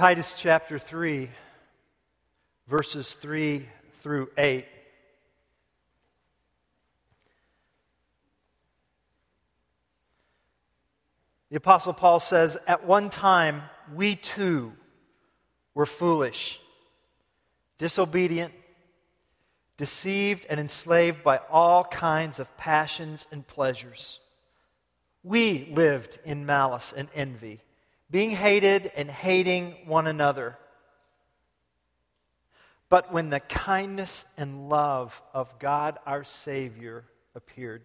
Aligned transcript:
Titus 0.00 0.32
chapter 0.34 0.78
3, 0.78 1.28
verses 2.68 3.12
3 3.12 3.68
through 3.98 4.30
8. 4.38 4.64
The 11.50 11.56
Apostle 11.56 11.92
Paul 11.92 12.18
says, 12.18 12.56
At 12.66 12.86
one 12.86 13.10
time, 13.10 13.64
we 13.94 14.16
too 14.16 14.72
were 15.74 15.84
foolish, 15.84 16.58
disobedient, 17.76 18.54
deceived, 19.76 20.46
and 20.48 20.58
enslaved 20.58 21.22
by 21.22 21.40
all 21.50 21.84
kinds 21.84 22.38
of 22.38 22.56
passions 22.56 23.26
and 23.30 23.46
pleasures. 23.46 24.18
We 25.22 25.70
lived 25.70 26.18
in 26.24 26.46
malice 26.46 26.90
and 26.96 27.10
envy, 27.14 27.60
being 28.10 28.30
hated 28.30 28.90
and 28.96 29.10
hating 29.10 29.76
one 29.86 30.06
another. 30.06 30.56
But 32.88 33.12
when 33.12 33.30
the 33.30 33.40
kindness 33.40 34.24
and 34.36 34.68
love 34.68 35.22
of 35.32 35.58
God 35.58 35.98
our 36.06 36.24
Savior 36.24 37.04
appeared, 37.34 37.82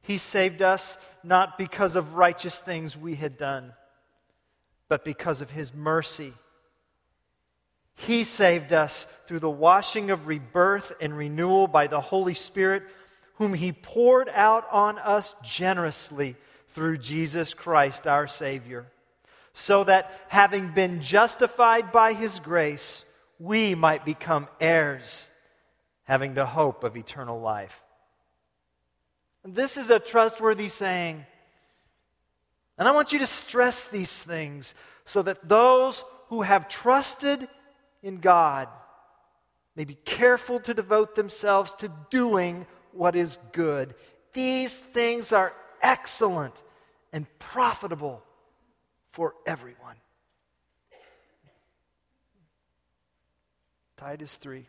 He 0.00 0.18
saved 0.18 0.62
us 0.62 0.96
not 1.24 1.58
because 1.58 1.96
of 1.96 2.14
righteous 2.14 2.58
things 2.58 2.96
we 2.96 3.16
had 3.16 3.36
done, 3.36 3.72
but 4.88 5.04
because 5.04 5.40
of 5.40 5.50
His 5.50 5.74
mercy. 5.74 6.32
He 7.96 8.22
saved 8.22 8.72
us 8.72 9.08
through 9.26 9.40
the 9.40 9.50
washing 9.50 10.12
of 10.12 10.28
rebirth 10.28 10.92
and 11.00 11.16
renewal 11.16 11.66
by 11.66 11.88
the 11.88 12.00
Holy 12.00 12.34
Spirit 12.34 12.84
whom 13.38 13.54
he 13.54 13.72
poured 13.72 14.28
out 14.34 14.66
on 14.70 14.98
us 14.98 15.34
generously 15.44 16.36
through 16.70 16.98
Jesus 16.98 17.54
Christ 17.54 18.06
our 18.06 18.26
Savior, 18.26 18.86
so 19.52 19.84
that 19.84 20.12
having 20.28 20.72
been 20.72 21.02
justified 21.02 21.90
by 21.90 22.12
his 22.12 22.38
grace, 22.38 23.04
we 23.38 23.74
might 23.74 24.04
become 24.04 24.48
heirs, 24.60 25.28
having 26.04 26.34
the 26.34 26.46
hope 26.46 26.84
of 26.84 26.96
eternal 26.96 27.40
life. 27.40 27.82
this 29.44 29.78
is 29.78 29.88
a 29.88 29.98
trustworthy 29.98 30.68
saying. 30.68 31.24
And 32.76 32.86
I 32.86 32.92
want 32.92 33.12
you 33.12 33.18
to 33.20 33.26
stress 33.26 33.88
these 33.88 34.22
things 34.22 34.74
so 35.04 35.22
that 35.22 35.48
those 35.48 36.04
who 36.28 36.42
have 36.42 36.68
trusted 36.68 37.48
in 38.02 38.18
God 38.18 38.68
may 39.74 39.84
be 39.84 39.94
careful 40.04 40.60
to 40.60 40.74
devote 40.74 41.14
themselves 41.14 41.74
to 41.76 41.90
doing 42.10 42.66
what 42.92 43.16
is 43.16 43.38
good. 43.52 43.94
These 44.32 44.76
things 44.78 45.32
are 45.32 45.52
excellent 45.88 46.62
and 47.14 47.26
profitable 47.38 48.22
for 49.12 49.34
everyone. 49.46 49.96
Titus 53.96 54.36
3 54.36 54.66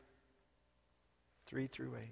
3 1.48 1.68
through 1.68 1.96
8. 1.96 2.04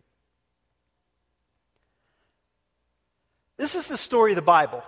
This 3.55 3.75
is 3.75 3.87
the 3.87 3.97
story 3.97 4.33
of 4.33 4.35
the 4.35 4.41
Bible, 4.41 4.83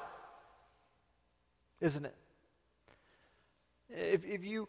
isn't 1.79 2.05
it? 2.05 2.15
If, 3.89 4.25
if, 4.25 4.43
you, 4.43 4.67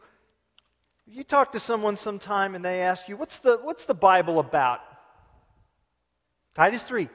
if 1.06 1.17
you 1.17 1.25
talk 1.25 1.53
to 1.53 1.61
someone 1.61 1.97
sometime 1.97 2.55
and 2.55 2.65
they 2.65 2.83
ask 2.83 3.09
you, 3.09 3.17
what's 3.17 3.39
the, 3.41 3.59
what's 3.62 3.87
the 3.87 3.95
Bible 3.95 4.39
about? 4.39 4.81
Titus 6.55 6.83
3 6.84 7.09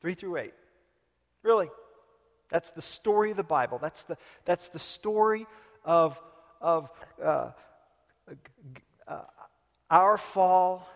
3 0.00 0.14
through 0.14 0.36
8. 0.36 0.54
Really. 1.46 1.70
That's 2.50 2.70
the 2.70 2.82
story 2.82 3.30
of 3.30 3.36
the 3.36 3.44
Bible. 3.44 3.78
That's 3.78 4.02
the, 4.02 4.16
that's 4.44 4.68
the 4.68 4.80
story 4.80 5.46
of, 5.84 6.20
of 6.60 6.90
uh, 7.22 7.52
uh, 9.06 9.20
our 9.88 10.18
fall 10.18 10.88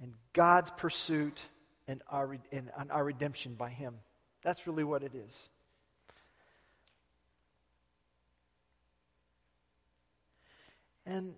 and 0.00 0.14
God's 0.32 0.70
pursuit 0.70 1.40
and 1.88 2.02
our, 2.08 2.38
and, 2.52 2.70
and 2.78 2.92
our 2.92 3.04
redemption 3.04 3.54
by 3.54 3.70
Him. 3.70 3.96
That's 4.44 4.68
really 4.68 4.84
what 4.84 5.02
it 5.02 5.12
is. 5.12 5.48
And 11.04 11.34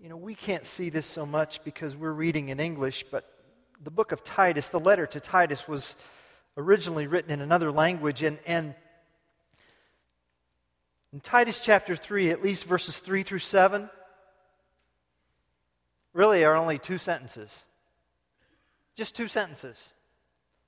you 0.00 0.08
know, 0.08 0.16
we 0.16 0.34
can't 0.34 0.66
see 0.66 0.90
this 0.90 1.06
so 1.06 1.24
much 1.24 1.62
because 1.62 1.94
we're 1.94 2.10
reading 2.10 2.48
in 2.48 2.58
English, 2.58 3.06
but 3.12 3.32
the 3.82 3.90
book 3.90 4.10
of 4.10 4.24
Titus, 4.24 4.68
the 4.68 4.80
letter 4.80 5.06
to 5.06 5.20
Titus, 5.20 5.68
was 5.68 5.94
originally 6.56 7.06
written 7.06 7.30
in 7.30 7.40
another 7.40 7.70
language. 7.70 8.22
And, 8.22 8.38
and 8.46 8.74
in 11.12 11.20
Titus 11.20 11.60
chapter 11.60 11.96
3, 11.96 12.30
at 12.30 12.42
least 12.42 12.64
verses 12.64 12.98
3 12.98 13.22
through 13.22 13.40
7, 13.40 13.88
really 16.12 16.44
are 16.44 16.56
only 16.56 16.78
two 16.78 16.98
sentences. 16.98 17.62
Just 18.96 19.14
two 19.14 19.28
sentences. 19.28 19.92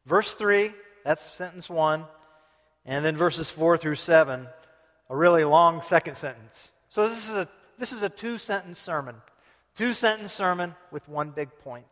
Verse 0.07 0.35
3, 0.35 0.73
that's 1.05 1.35
sentence 1.35 1.69
1. 1.69 2.05
And 2.85 3.05
then 3.05 3.17
verses 3.17 3.51
4 3.51 3.77
through 3.77 3.97
7, 3.97 4.47
a 5.11 5.17
really 5.17 5.45
long 5.45 5.83
second 5.83 6.17
sentence. 6.17 6.71
So 6.89 7.09
this 7.09 7.29
is 7.29 7.35
a 7.35 7.49
this 7.79 7.93
is 7.93 8.03
a 8.03 8.09
two 8.09 8.39
sentence 8.39 8.79
sermon. 8.79 9.15
Two 9.75 9.93
sentence 9.93 10.33
sermon 10.33 10.75
with 10.91 11.09
one 11.09 11.31
big 11.31 11.51
point. 11.61 11.87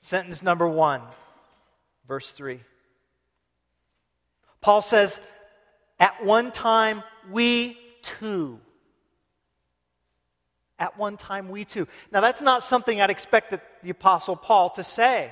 Sentence 0.00 0.42
number 0.42 0.66
one, 0.66 1.02
verse 2.08 2.30
3. 2.30 2.60
Paul 4.64 4.80
says, 4.80 5.20
At 6.00 6.24
one 6.24 6.50
time, 6.50 7.02
we 7.30 7.76
too. 8.00 8.58
At 10.78 10.96
one 10.98 11.18
time, 11.18 11.50
we 11.50 11.66
too. 11.66 11.86
Now, 12.10 12.22
that's 12.22 12.40
not 12.40 12.62
something 12.62 12.98
I'd 12.98 13.10
expect 13.10 13.54
the 13.82 13.90
Apostle 13.90 14.36
Paul 14.36 14.70
to 14.70 14.82
say. 14.82 15.30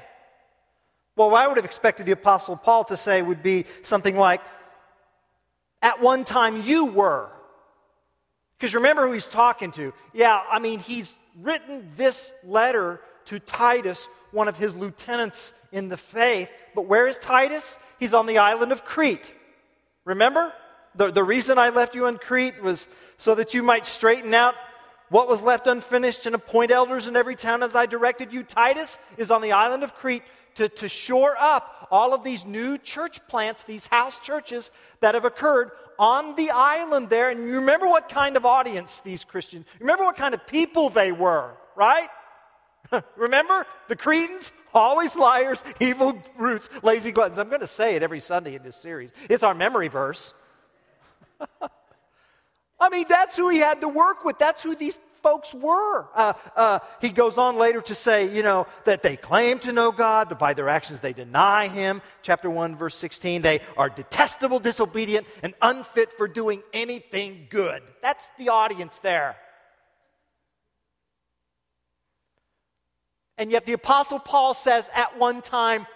Well, 1.16 1.30
what 1.30 1.42
I 1.42 1.48
would 1.48 1.56
have 1.56 1.64
expected 1.64 2.04
the 2.04 2.12
Apostle 2.12 2.58
Paul 2.58 2.84
to 2.84 2.96
say 2.98 3.22
would 3.22 3.42
be 3.42 3.64
something 3.82 4.18
like, 4.18 4.42
At 5.80 6.02
one 6.02 6.26
time, 6.26 6.60
you 6.60 6.84
were. 6.84 7.30
Because 8.58 8.74
remember 8.74 9.06
who 9.06 9.14
he's 9.14 9.26
talking 9.26 9.72
to. 9.72 9.94
Yeah, 10.12 10.42
I 10.50 10.58
mean, 10.58 10.78
he's 10.78 11.16
written 11.40 11.90
this 11.96 12.32
letter 12.44 13.00
to 13.24 13.38
Titus, 13.38 14.08
one 14.30 14.48
of 14.48 14.58
his 14.58 14.74
lieutenants 14.74 15.54
in 15.72 15.88
the 15.88 15.96
faith. 15.96 16.50
But 16.74 16.82
where 16.82 17.06
is 17.06 17.16
Titus? 17.16 17.78
He's 18.02 18.14
on 18.14 18.26
the 18.26 18.38
island 18.38 18.72
of 18.72 18.84
Crete. 18.84 19.32
Remember? 20.04 20.52
The, 20.96 21.12
the 21.12 21.22
reason 21.22 21.56
I 21.56 21.68
left 21.68 21.94
you 21.94 22.06
on 22.06 22.18
Crete 22.18 22.60
was 22.60 22.88
so 23.16 23.36
that 23.36 23.54
you 23.54 23.62
might 23.62 23.86
straighten 23.86 24.34
out 24.34 24.56
what 25.08 25.28
was 25.28 25.40
left 25.40 25.68
unfinished 25.68 26.26
and 26.26 26.34
appoint 26.34 26.72
elders 26.72 27.06
in 27.06 27.14
every 27.14 27.36
town 27.36 27.62
as 27.62 27.76
I 27.76 27.86
directed 27.86 28.32
you. 28.32 28.42
Titus 28.42 28.98
is 29.18 29.30
on 29.30 29.40
the 29.40 29.52
island 29.52 29.84
of 29.84 29.94
Crete 29.94 30.24
to, 30.56 30.68
to 30.68 30.88
shore 30.88 31.36
up 31.38 31.86
all 31.92 32.12
of 32.12 32.24
these 32.24 32.44
new 32.44 32.76
church 32.76 33.24
plants, 33.28 33.62
these 33.62 33.86
house 33.86 34.18
churches 34.18 34.72
that 34.98 35.14
have 35.14 35.24
occurred 35.24 35.70
on 35.96 36.34
the 36.34 36.50
island 36.50 37.08
there. 37.08 37.30
And 37.30 37.46
you 37.46 37.54
remember 37.54 37.86
what 37.86 38.08
kind 38.08 38.36
of 38.36 38.44
audience 38.44 38.98
these 39.04 39.22
Christians, 39.22 39.64
remember 39.78 40.02
what 40.02 40.16
kind 40.16 40.34
of 40.34 40.44
people 40.48 40.88
they 40.88 41.12
were, 41.12 41.52
right? 41.76 42.08
remember 43.16 43.66
the 43.88 43.96
Cretans? 43.96 44.52
Always 44.74 45.16
liars, 45.16 45.62
evil 45.80 46.14
brutes, 46.38 46.70
lazy 46.82 47.12
gluttons. 47.12 47.38
I'm 47.38 47.48
going 47.48 47.60
to 47.60 47.66
say 47.66 47.94
it 47.94 48.02
every 48.02 48.20
Sunday 48.20 48.54
in 48.54 48.62
this 48.62 48.76
series. 48.76 49.12
It's 49.28 49.42
our 49.42 49.54
memory 49.54 49.88
verse. 49.88 50.32
I 52.80 52.88
mean, 52.88 53.04
that's 53.08 53.36
who 53.36 53.48
he 53.50 53.58
had 53.58 53.82
to 53.82 53.88
work 53.88 54.24
with. 54.24 54.38
That's 54.38 54.62
who 54.62 54.74
these 54.74 54.98
folks 55.22 55.54
were. 55.54 56.06
Uh, 56.14 56.32
uh, 56.56 56.78
he 57.00 57.10
goes 57.10 57.38
on 57.38 57.56
later 57.56 57.80
to 57.82 57.94
say, 57.94 58.34
you 58.34 58.42
know, 58.42 58.66
that 58.84 59.02
they 59.02 59.16
claim 59.16 59.58
to 59.60 59.72
know 59.72 59.92
God, 59.92 60.28
but 60.28 60.38
by 60.38 60.54
their 60.54 60.68
actions 60.68 61.00
they 61.00 61.12
deny 61.12 61.68
Him. 61.68 62.02
Chapter 62.22 62.50
1, 62.50 62.76
verse 62.76 62.96
16, 62.96 63.42
they 63.42 63.60
are 63.76 63.88
detestable, 63.88 64.58
disobedient, 64.58 65.26
and 65.42 65.54
unfit 65.62 66.12
for 66.16 66.28
doing 66.28 66.62
anything 66.72 67.46
good. 67.50 67.82
That's 68.02 68.26
the 68.38 68.48
audience 68.48 68.98
there. 68.98 69.36
And 73.38 73.50
yet 73.50 73.66
the 73.66 73.72
Apostle 73.72 74.18
Paul 74.18 74.54
says 74.54 74.88
at 74.94 75.18
one 75.18 75.42
time, 75.42 75.86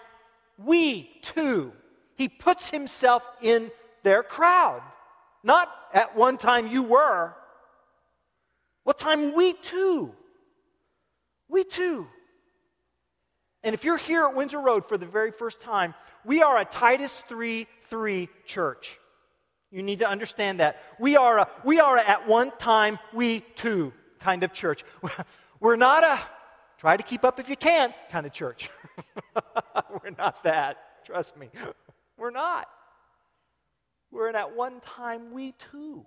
we 0.59 1.11
too. 1.23 1.73
He 2.17 2.29
puts 2.29 2.71
himself 2.71 3.27
in 3.43 3.71
their 4.03 4.23
crowd. 4.23 4.83
Not 5.43 5.69
at 5.93 6.17
one 6.17 6.39
time 6.39 6.67
you 6.67 6.83
were, 6.83 7.35
what 8.85 8.99
time 8.99 9.35
we 9.35 9.53
too? 9.53 10.15
We 11.49 11.65
too. 11.65 12.07
And 13.63 13.75
if 13.75 13.85
you're 13.85 13.97
here 13.97 14.25
at 14.27 14.37
Windsor 14.37 14.61
Road 14.61 14.89
for 14.89 14.97
the 14.97 15.07
very 15.07 15.33
first 15.33 15.61
time, 15.61 15.95
we 16.25 16.43
are 16.43 16.59
a 16.59 16.65
Titus 16.65 17.23
3 17.29 17.67
3 17.87 18.29
church. 18.45 18.99
You 19.73 19.83
need 19.83 19.99
to 19.99 20.09
understand 20.09 20.61
that. 20.61 20.81
We 21.01 21.17
are, 21.17 21.39
a, 21.39 21.49
we 21.65 21.81
are 21.81 21.97
a, 21.97 22.01
at 22.01 22.29
one 22.29 22.53
time, 22.59 22.99
we 23.13 23.41
too 23.57 23.93
kind 24.21 24.45
of 24.45 24.53
church. 24.53 24.85
We're 25.61 25.77
not 25.77 26.05
a 26.05 26.19
try 26.79 26.97
to 26.97 27.03
keep 27.03 27.25
up 27.25 27.41
if 27.41 27.49
you 27.49 27.57
can 27.57 27.93
kind 28.11 28.27
of 28.27 28.33
church. 28.33 28.71
We're 30.03 30.11
not 30.17 30.43
that. 30.45 31.05
Trust 31.05 31.37
me. 31.37 31.49
We're 32.19 32.31
not. 32.31 32.69
We're 34.11 34.29
in 34.29 34.37
at 34.37 34.57
one 34.57 34.81
time 34.81 35.33
we 35.33 35.53
too. 35.73 36.07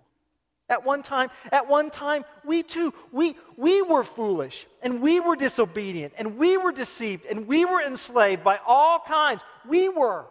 At 0.69 0.85
one 0.85 1.01
time, 1.01 1.29
at 1.51 1.67
one 1.67 1.89
time, 1.89 2.25
we 2.45 2.61
too, 2.61 2.93
we, 3.11 3.35
we 3.57 3.81
were 3.81 4.03
foolish 4.03 4.67
and 4.83 5.01
we 5.01 5.19
were 5.19 5.35
disobedient 5.35 6.13
and 6.17 6.37
we 6.37 6.57
were 6.57 6.71
deceived 6.71 7.25
and 7.25 7.47
we 7.47 7.65
were 7.65 7.81
enslaved 7.81 8.43
by 8.43 8.59
all 8.65 8.99
kinds. 8.99 9.41
We 9.67 9.89
were. 9.89 10.25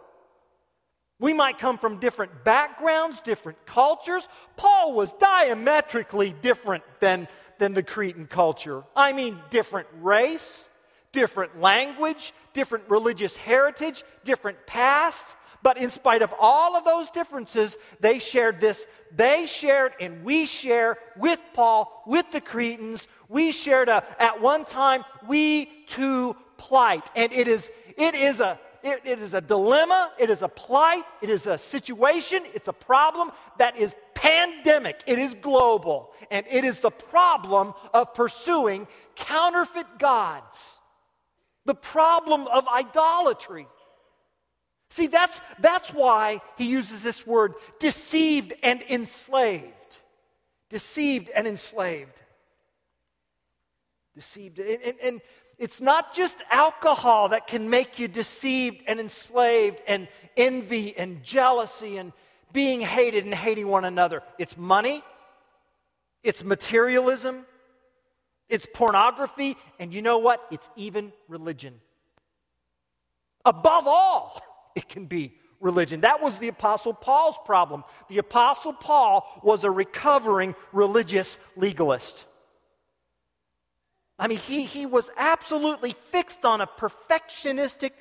We 1.19 1.33
might 1.33 1.59
come 1.59 1.77
from 1.77 1.99
different 1.99 2.45
backgrounds, 2.45 3.19
different 3.19 3.65
cultures. 3.65 4.25
Paul 4.55 4.93
was 4.93 5.11
diametrically 5.13 6.33
different 6.41 6.83
than, 7.01 7.27
than 7.59 7.73
the 7.73 7.83
Cretan 7.83 8.25
culture. 8.25 8.83
I 8.95 9.13
mean, 9.13 9.37
different 9.49 9.87
race, 10.01 10.67
different 11.11 11.61
language, 11.61 12.33
different 12.53 12.89
religious 12.89 13.35
heritage, 13.35 14.03
different 14.23 14.65
past. 14.65 15.35
But 15.61 15.77
in 15.77 15.89
spite 15.89 16.21
of 16.21 16.33
all 16.39 16.77
of 16.77 16.85
those 16.85 17.09
differences, 17.09 17.77
they 17.99 18.19
shared 18.19 18.61
this. 18.61 18.87
They 19.13 19.45
shared 19.45 19.93
and 19.99 20.23
we 20.23 20.45
share 20.45 20.97
with 21.17 21.39
Paul, 21.53 22.03
with 22.07 22.31
the 22.31 22.39
Cretans. 22.41 23.07
We 23.27 23.51
shared 23.51 23.89
a, 23.89 24.03
at 24.19 24.41
one 24.41 24.63
time, 24.63 25.03
we 25.27 25.65
too 25.85 26.35
plight. 26.57 27.09
And 27.13 27.33
it 27.33 27.49
is, 27.49 27.69
it 27.97 28.15
is 28.15 28.39
a, 28.39 28.57
it, 28.83 29.01
it 29.03 29.19
is 29.19 29.33
a 29.33 29.41
dilemma, 29.41 30.11
it 30.17 30.29
is 30.29 30.41
a 30.41 30.47
plight, 30.47 31.03
it 31.21 31.29
is 31.29 31.45
a 31.47 31.57
situation, 31.57 32.43
it's 32.53 32.69
a 32.69 32.73
problem 32.73 33.31
that 33.57 33.77
is 33.77 33.93
pandemic, 34.21 35.01
it 35.07 35.17
is 35.17 35.33
global, 35.35 36.11
and 36.29 36.45
it 36.49 36.63
is 36.63 36.79
the 36.79 36.91
problem 36.91 37.73
of 37.93 38.13
pursuing 38.13 38.87
counterfeit 39.15 39.87
gods, 39.97 40.79
the 41.65 41.75
problem 41.75 42.47
of 42.47 42.67
idolatry. 42.67 43.67
See, 44.89 45.07
that's, 45.07 45.39
that's 45.59 45.89
why 45.89 46.41
he 46.57 46.65
uses 46.67 47.03
this 47.03 47.25
word 47.25 47.53
deceived 47.79 48.53
and 48.63 48.81
enslaved. 48.89 49.73
Deceived 50.69 51.29
and 51.35 51.47
enslaved. 51.47 52.19
Deceived. 54.15 54.59
And, 54.59 54.81
and, 54.83 54.95
and, 55.03 55.21
it's 55.59 55.81
not 55.81 56.15
just 56.15 56.37
alcohol 56.49 57.29
that 57.29 57.45
can 57.45 57.69
make 57.69 57.99
you 57.99 58.07
deceived 58.07 58.81
and 58.87 58.97
enslaved 58.97 59.81
and 59.85 60.07
envy 60.37 60.97
and 60.97 61.21
jealousy 61.21 61.97
and 61.97 62.13
being 62.51 62.81
hated 62.81 63.25
and 63.25 63.33
hating 63.33 63.67
one 63.67 63.85
another. 63.85 64.23
It's 64.37 64.57
money, 64.57 65.03
it's 66.23 66.43
materialism, 66.43 67.45
it's 68.49 68.67
pornography, 68.73 69.55
and 69.79 69.93
you 69.93 70.01
know 70.01 70.17
what? 70.17 70.45
It's 70.51 70.69
even 70.75 71.13
religion. 71.27 71.79
Above 73.45 73.87
all, 73.87 74.41
it 74.75 74.89
can 74.89 75.05
be 75.05 75.33
religion. 75.59 76.01
That 76.01 76.21
was 76.21 76.37
the 76.39 76.47
Apostle 76.47 76.93
Paul's 76.93 77.37
problem. 77.45 77.83
The 78.07 78.17
Apostle 78.17 78.73
Paul 78.73 79.27
was 79.43 79.63
a 79.63 79.71
recovering 79.71 80.55
religious 80.71 81.37
legalist. 81.55 82.25
I 84.17 84.27
mean, 84.27 84.39
he, 84.39 84.65
he 84.65 84.85
was 84.85 85.09
absolutely 85.17 85.95
fixed 86.11 86.43
on 86.43 86.59
a 86.59 86.67
perfectionistic 86.67 87.91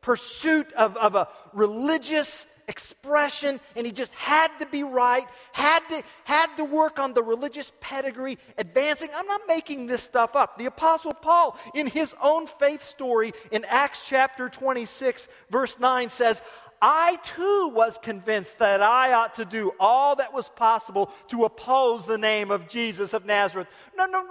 pursuit 0.00 0.72
of, 0.72 0.96
of 0.96 1.14
a 1.14 1.28
religious 1.52 2.46
expression, 2.70 3.60
and 3.76 3.84
he 3.84 3.92
just 3.92 4.14
had 4.14 4.56
to 4.60 4.66
be 4.66 4.82
right, 4.82 5.26
had 5.52 5.80
to, 5.90 6.02
had 6.24 6.56
to 6.56 6.64
work 6.64 6.98
on 6.98 7.12
the 7.12 7.22
religious 7.22 7.72
pedigree, 7.80 8.38
advancing. 8.56 9.10
I'm 9.14 9.26
not 9.26 9.42
making 9.46 9.86
this 9.86 10.02
stuff 10.02 10.36
up. 10.36 10.56
The 10.56 10.66
Apostle 10.66 11.12
Paul, 11.12 11.58
in 11.74 11.86
his 11.86 12.14
own 12.22 12.46
faith 12.46 12.82
story 12.82 13.32
in 13.50 13.66
Acts 13.66 14.04
chapter 14.06 14.48
26, 14.48 15.28
verse 15.50 15.78
9, 15.78 16.08
says, 16.08 16.40
I 16.80 17.18
too 17.22 17.72
was 17.74 17.98
convinced 17.98 18.58
that 18.60 18.80
I 18.80 19.12
ought 19.12 19.34
to 19.34 19.44
do 19.44 19.72
all 19.78 20.16
that 20.16 20.32
was 20.32 20.48
possible 20.48 21.12
to 21.28 21.44
oppose 21.44 22.06
the 22.06 22.16
name 22.16 22.50
of 22.50 22.68
Jesus 22.68 23.12
of 23.12 23.26
Nazareth. 23.26 23.68
No, 23.98 24.06
no, 24.06 24.26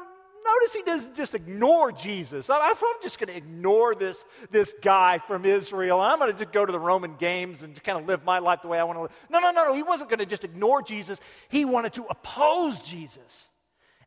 Notice 0.46 0.74
he 0.74 0.82
doesn't 0.84 1.16
just 1.16 1.36
ignore 1.36 1.92
Jesus. 1.92 2.50
I'm 2.50 2.76
just 3.02 3.20
going 3.20 3.30
to 3.30 3.36
ignore 3.36 3.96
this, 3.96 4.24
this 4.50 4.74
guy 4.82 5.20
from 5.20 5.46
Israel. 5.46 6.00
I'm 6.00 6.20
going 6.20 6.32
to 6.32 6.38
just 6.38 6.52
go 6.52 6.66
to 6.66 6.72
the 6.72 6.80
Roman 6.80 7.16
games 7.16 7.64
and 7.64 7.82
kind 7.84 8.00
of 8.00 8.08
live 8.08 8.24
my 8.24 8.40
life 8.40 8.62
the 8.62 8.68
way 8.68 8.80
I 8.80 8.84
want 8.84 8.98
to 8.98 9.02
live. 9.04 9.12
No, 9.30 9.40
no, 9.40 9.52
no, 9.52 9.66
no. 9.66 9.76
He 9.76 9.84
wasn't 9.84 10.10
going 10.10 10.20
to 10.20 10.26
just 10.26 10.44
ignore 10.44 10.82
Jesus. 10.82 11.20
He 11.50 11.66
wanted 11.66 11.94
to 11.94 12.06
oppose 12.06 12.80
Jesus. 12.80 13.48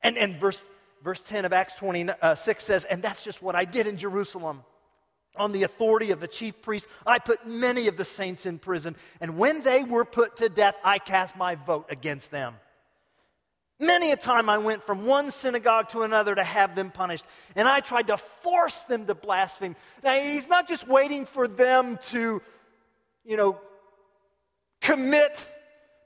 And, 0.03 0.17
and 0.17 0.37
verse, 0.37 0.65
verse 1.03 1.21
10 1.21 1.45
of 1.45 1.53
Acts 1.53 1.75
26 1.75 2.19
uh, 2.23 2.35
says, 2.35 2.85
And 2.85 3.03
that's 3.03 3.23
just 3.23 3.43
what 3.43 3.55
I 3.55 3.65
did 3.65 3.87
in 3.87 3.97
Jerusalem. 3.97 4.63
On 5.37 5.53
the 5.53 5.63
authority 5.63 6.11
of 6.11 6.21
the 6.21 6.29
chief 6.29 6.61
priests, 6.61 6.89
I 7.07 7.19
put 7.19 7.47
many 7.47 7.89
of 7.89 7.97
the 7.97 8.05
saints 8.05 8.45
in 8.45 8.59
prison. 8.59 8.97
And 9.21 9.39
when 9.39 9.63
they 9.63 9.83
were 9.83 10.05
put 10.05 10.37
to 10.39 10.51
death, 10.51 10.75
I 10.85 10.99
cast 10.99 11.37
my 11.37 11.55
vote 11.55 11.87
against 11.89 12.31
them. 12.31 12.55
Many 13.83 14.13
a 14.13 14.17
time 14.17 14.49
I 14.49 14.59
went 14.59 14.85
from 14.85 15.07
one 15.07 15.33
synagogue 15.33 15.89
to 15.89 16.03
another 16.03 16.37
to 16.37 16.45
have 16.45 16.77
them 16.77 16.93
punished, 16.93 17.25
and 17.57 17.67
I 17.67 17.81
tried 17.81 18.07
to 18.07 18.17
force 18.17 18.79
them 18.85 19.07
to 19.07 19.15
blaspheme. 19.17 19.75
Now, 20.05 20.15
he's 20.15 20.47
not 20.47 20.69
just 20.69 20.87
waiting 20.87 21.27
for 21.27 21.49
them 21.49 21.99
to, 22.11 22.41
you 23.25 23.37
know, 23.37 23.61
commit 24.81 25.37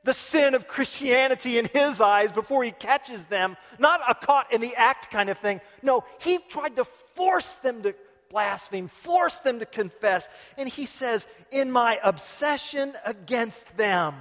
the 0.04 0.14
sin 0.14 0.54
of 0.54 0.66
Christianity 0.66 1.58
in 1.58 1.66
his 1.66 2.00
eyes 2.00 2.32
before 2.32 2.64
he 2.64 2.70
catches 2.70 3.26
them, 3.26 3.58
not 3.78 4.00
a 4.08 4.14
caught 4.14 4.54
in 4.54 4.62
the 4.62 4.74
act 4.76 5.10
kind 5.10 5.28
of 5.28 5.36
thing. 5.36 5.60
No, 5.82 6.02
he 6.20 6.38
tried 6.38 6.76
to 6.76 6.84
force 6.84 7.52
them 7.62 7.82
to 7.82 7.94
blaspheme, 8.30 8.88
force 8.88 9.38
them 9.40 9.58
to 9.58 9.66
confess. 9.66 10.30
And 10.56 10.66
he 10.66 10.86
says, 10.86 11.26
In 11.50 11.70
my 11.70 12.00
obsession 12.02 12.94
against 13.04 13.76
them, 13.76 14.14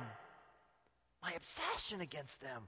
my 1.23 1.31
obsession 1.31 2.01
against 2.01 2.41
them, 2.41 2.67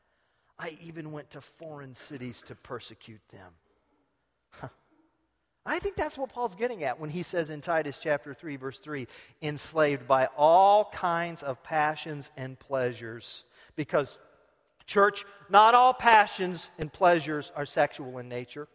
I 0.59 0.77
even 0.81 1.11
went 1.11 1.31
to 1.31 1.41
foreign 1.41 1.93
cities 1.93 2.41
to 2.43 2.55
persecute 2.55 3.21
them. 3.29 4.71
I 5.65 5.79
think 5.79 5.95
that's 5.95 6.17
what 6.17 6.29
Paul's 6.29 6.55
getting 6.55 6.83
at 6.83 6.99
when 6.99 7.09
he 7.09 7.23
says 7.23 7.49
in 7.49 7.61
Titus 7.61 7.99
chapter 8.01 8.33
3, 8.33 8.55
verse 8.55 8.79
3, 8.79 9.05
enslaved 9.41 10.07
by 10.07 10.29
all 10.37 10.85
kinds 10.85 11.43
of 11.43 11.61
passions 11.61 12.31
and 12.37 12.57
pleasures. 12.57 13.43
Because, 13.75 14.17
church, 14.85 15.25
not 15.49 15.75
all 15.75 15.93
passions 15.93 16.69
and 16.79 16.91
pleasures 16.91 17.51
are 17.55 17.65
sexual 17.65 18.17
in 18.17 18.29
nature. 18.29 18.67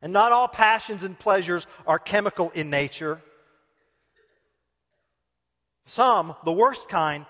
And 0.00 0.12
not 0.12 0.30
all 0.30 0.46
passions 0.46 1.02
and 1.02 1.18
pleasures 1.18 1.66
are 1.86 1.98
chemical 1.98 2.50
in 2.50 2.70
nature. 2.70 3.20
Some, 5.86 6.36
the 6.44 6.52
worst 6.52 6.88
kind, 6.88 7.26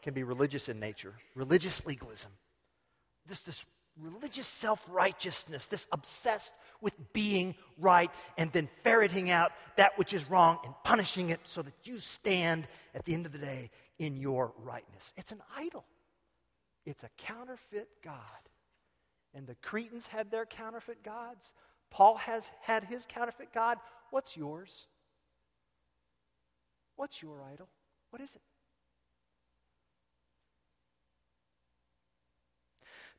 can 0.00 0.14
be 0.14 0.22
religious 0.22 0.68
in 0.68 0.78
nature, 0.78 1.14
religious 1.34 1.84
legalism 1.84 2.30
this, 3.28 3.40
this 3.40 3.64
religious 3.98 4.46
self 4.46 4.84
righteousness, 4.90 5.66
this 5.66 5.86
obsessed 5.92 6.52
with 6.80 6.94
being 7.12 7.54
right 7.78 8.10
and 8.36 8.52
then 8.52 8.68
ferreting 8.84 9.30
out 9.30 9.52
that 9.76 9.96
which 9.98 10.12
is 10.12 10.28
wrong 10.28 10.58
and 10.64 10.74
punishing 10.84 11.30
it 11.30 11.40
so 11.44 11.62
that 11.62 11.72
you 11.84 11.98
stand 11.98 12.66
at 12.94 13.04
the 13.04 13.14
end 13.14 13.26
of 13.26 13.32
the 13.32 13.38
day 13.38 13.70
in 13.98 14.16
your 14.16 14.52
rightness. 14.58 15.12
It's 15.16 15.32
an 15.32 15.42
idol, 15.56 15.84
it's 16.84 17.04
a 17.04 17.10
counterfeit 17.18 17.88
God. 18.04 18.20
And 19.34 19.46
the 19.46 19.56
Cretans 19.56 20.06
had 20.06 20.30
their 20.30 20.46
counterfeit 20.46 21.02
gods. 21.02 21.52
Paul 21.90 22.16
has 22.16 22.48
had 22.62 22.84
his 22.84 23.04
counterfeit 23.06 23.52
God. 23.52 23.76
What's 24.10 24.34
yours? 24.34 24.86
What's 26.96 27.20
your 27.20 27.42
idol? 27.42 27.68
What 28.10 28.22
is 28.22 28.34
it? 28.34 28.40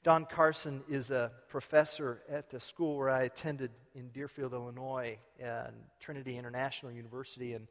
Don 0.07 0.23
Carson 0.23 0.85
is 0.87 1.11
a 1.11 1.33
professor 1.49 2.21
at 2.29 2.49
the 2.49 2.61
school 2.61 2.95
where 2.95 3.09
I 3.09 3.23
attended 3.23 3.71
in 3.93 4.07
Deerfield, 4.07 4.53
Illinois, 4.53 5.17
and 5.37 5.73
Trinity 5.99 6.37
International 6.37 6.93
University. 6.93 7.55
And 7.55 7.67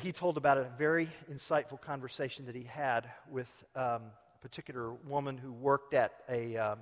he 0.00 0.10
told 0.10 0.38
about 0.38 0.56
a 0.56 0.70
very 0.78 1.10
insightful 1.30 1.78
conversation 1.78 2.46
that 2.46 2.54
he 2.54 2.62
had 2.62 3.10
with 3.30 3.46
um, 3.76 3.82
a 4.04 4.38
particular 4.40 4.94
woman 5.06 5.36
who 5.36 5.52
worked 5.52 5.92
at 5.92 6.14
a 6.30 6.56
um, 6.56 6.78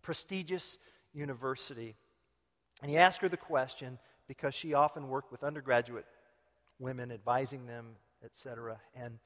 prestigious 0.00 0.78
university. 1.12 1.96
And 2.80 2.90
he 2.90 2.96
asked 2.96 3.20
her 3.20 3.28
the 3.28 3.36
question 3.36 3.98
because 4.26 4.54
she 4.54 4.72
often 4.72 5.10
worked 5.10 5.30
with 5.30 5.44
undergraduate 5.44 6.06
women, 6.78 7.12
advising 7.12 7.66
them, 7.66 7.96
etc. 8.24 8.78
And 8.94 9.18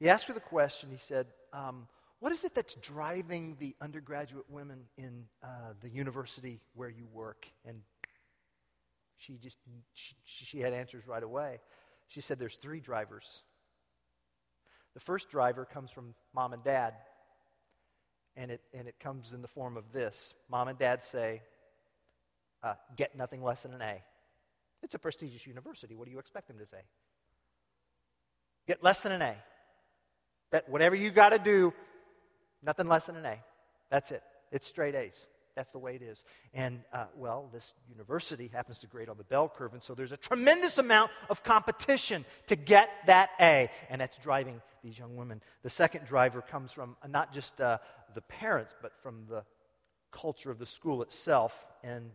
he 0.00 0.08
asked 0.08 0.24
her 0.28 0.32
the 0.32 0.40
question. 0.40 0.88
He 0.90 0.96
said, 0.96 1.26
um, 1.52 1.86
what 2.24 2.32
is 2.32 2.42
it 2.42 2.54
that's 2.54 2.72
driving 2.76 3.54
the 3.60 3.76
undergraduate 3.82 4.46
women 4.48 4.78
in 4.96 5.26
uh, 5.42 5.74
the 5.82 5.90
university 5.90 6.58
where 6.72 6.88
you 6.88 7.06
work? 7.12 7.46
And 7.66 7.82
she 9.18 9.34
just 9.34 9.58
she, 9.92 10.14
she 10.24 10.60
had 10.60 10.72
answers 10.72 11.06
right 11.06 11.22
away. 11.22 11.60
She 12.08 12.22
said 12.22 12.38
there's 12.38 12.54
three 12.54 12.80
drivers. 12.80 13.42
The 14.94 15.00
first 15.00 15.28
driver 15.28 15.66
comes 15.66 15.90
from 15.90 16.14
mom 16.34 16.54
and 16.54 16.64
dad, 16.64 16.94
and 18.38 18.50
it, 18.50 18.62
and 18.72 18.88
it 18.88 18.94
comes 18.98 19.34
in 19.34 19.42
the 19.42 19.48
form 19.48 19.76
of 19.76 19.92
this 19.92 20.32
Mom 20.48 20.68
and 20.68 20.78
dad 20.78 21.02
say, 21.02 21.42
uh, 22.62 22.72
Get 22.96 23.18
nothing 23.18 23.42
less 23.42 23.64
than 23.64 23.74
an 23.74 23.82
A. 23.82 24.02
It's 24.82 24.94
a 24.94 24.98
prestigious 24.98 25.46
university. 25.46 25.94
What 25.94 26.06
do 26.06 26.10
you 26.10 26.20
expect 26.20 26.48
them 26.48 26.56
to 26.56 26.64
say? 26.64 26.84
Get 28.66 28.82
less 28.82 29.02
than 29.02 29.12
an 29.12 29.20
A. 29.20 29.34
that 30.52 30.70
whatever 30.70 30.94
you 30.96 31.10
got 31.10 31.32
to 31.32 31.38
do, 31.38 31.74
nothing 32.64 32.86
less 32.86 33.06
than 33.06 33.16
an 33.16 33.26
A. 33.26 33.36
That's 33.90 34.10
it. 34.10 34.22
It's 34.50 34.66
straight 34.66 34.94
A's. 34.94 35.26
That's 35.54 35.70
the 35.70 35.78
way 35.78 35.94
it 35.94 36.02
is. 36.02 36.24
And, 36.52 36.82
uh, 36.92 37.04
well, 37.16 37.48
this 37.52 37.74
university 37.88 38.50
happens 38.52 38.78
to 38.78 38.86
grade 38.88 39.08
on 39.08 39.16
the 39.16 39.24
bell 39.24 39.48
curve, 39.48 39.72
and 39.72 39.82
so 39.82 39.94
there's 39.94 40.10
a 40.10 40.16
tremendous 40.16 40.78
amount 40.78 41.12
of 41.30 41.44
competition 41.44 42.24
to 42.48 42.56
get 42.56 42.90
that 43.06 43.30
A, 43.40 43.70
and 43.88 44.00
that's 44.00 44.16
driving 44.18 44.60
these 44.82 44.98
young 44.98 45.16
women. 45.16 45.40
The 45.62 45.70
second 45.70 46.06
driver 46.06 46.42
comes 46.42 46.72
from 46.72 46.96
uh, 47.02 47.06
not 47.06 47.32
just 47.32 47.60
uh, 47.60 47.78
the 48.14 48.20
parents, 48.20 48.74
but 48.82 48.92
from 49.00 49.26
the 49.28 49.44
culture 50.10 50.50
of 50.50 50.58
the 50.58 50.66
school 50.66 51.02
itself, 51.02 51.64
and 51.84 52.10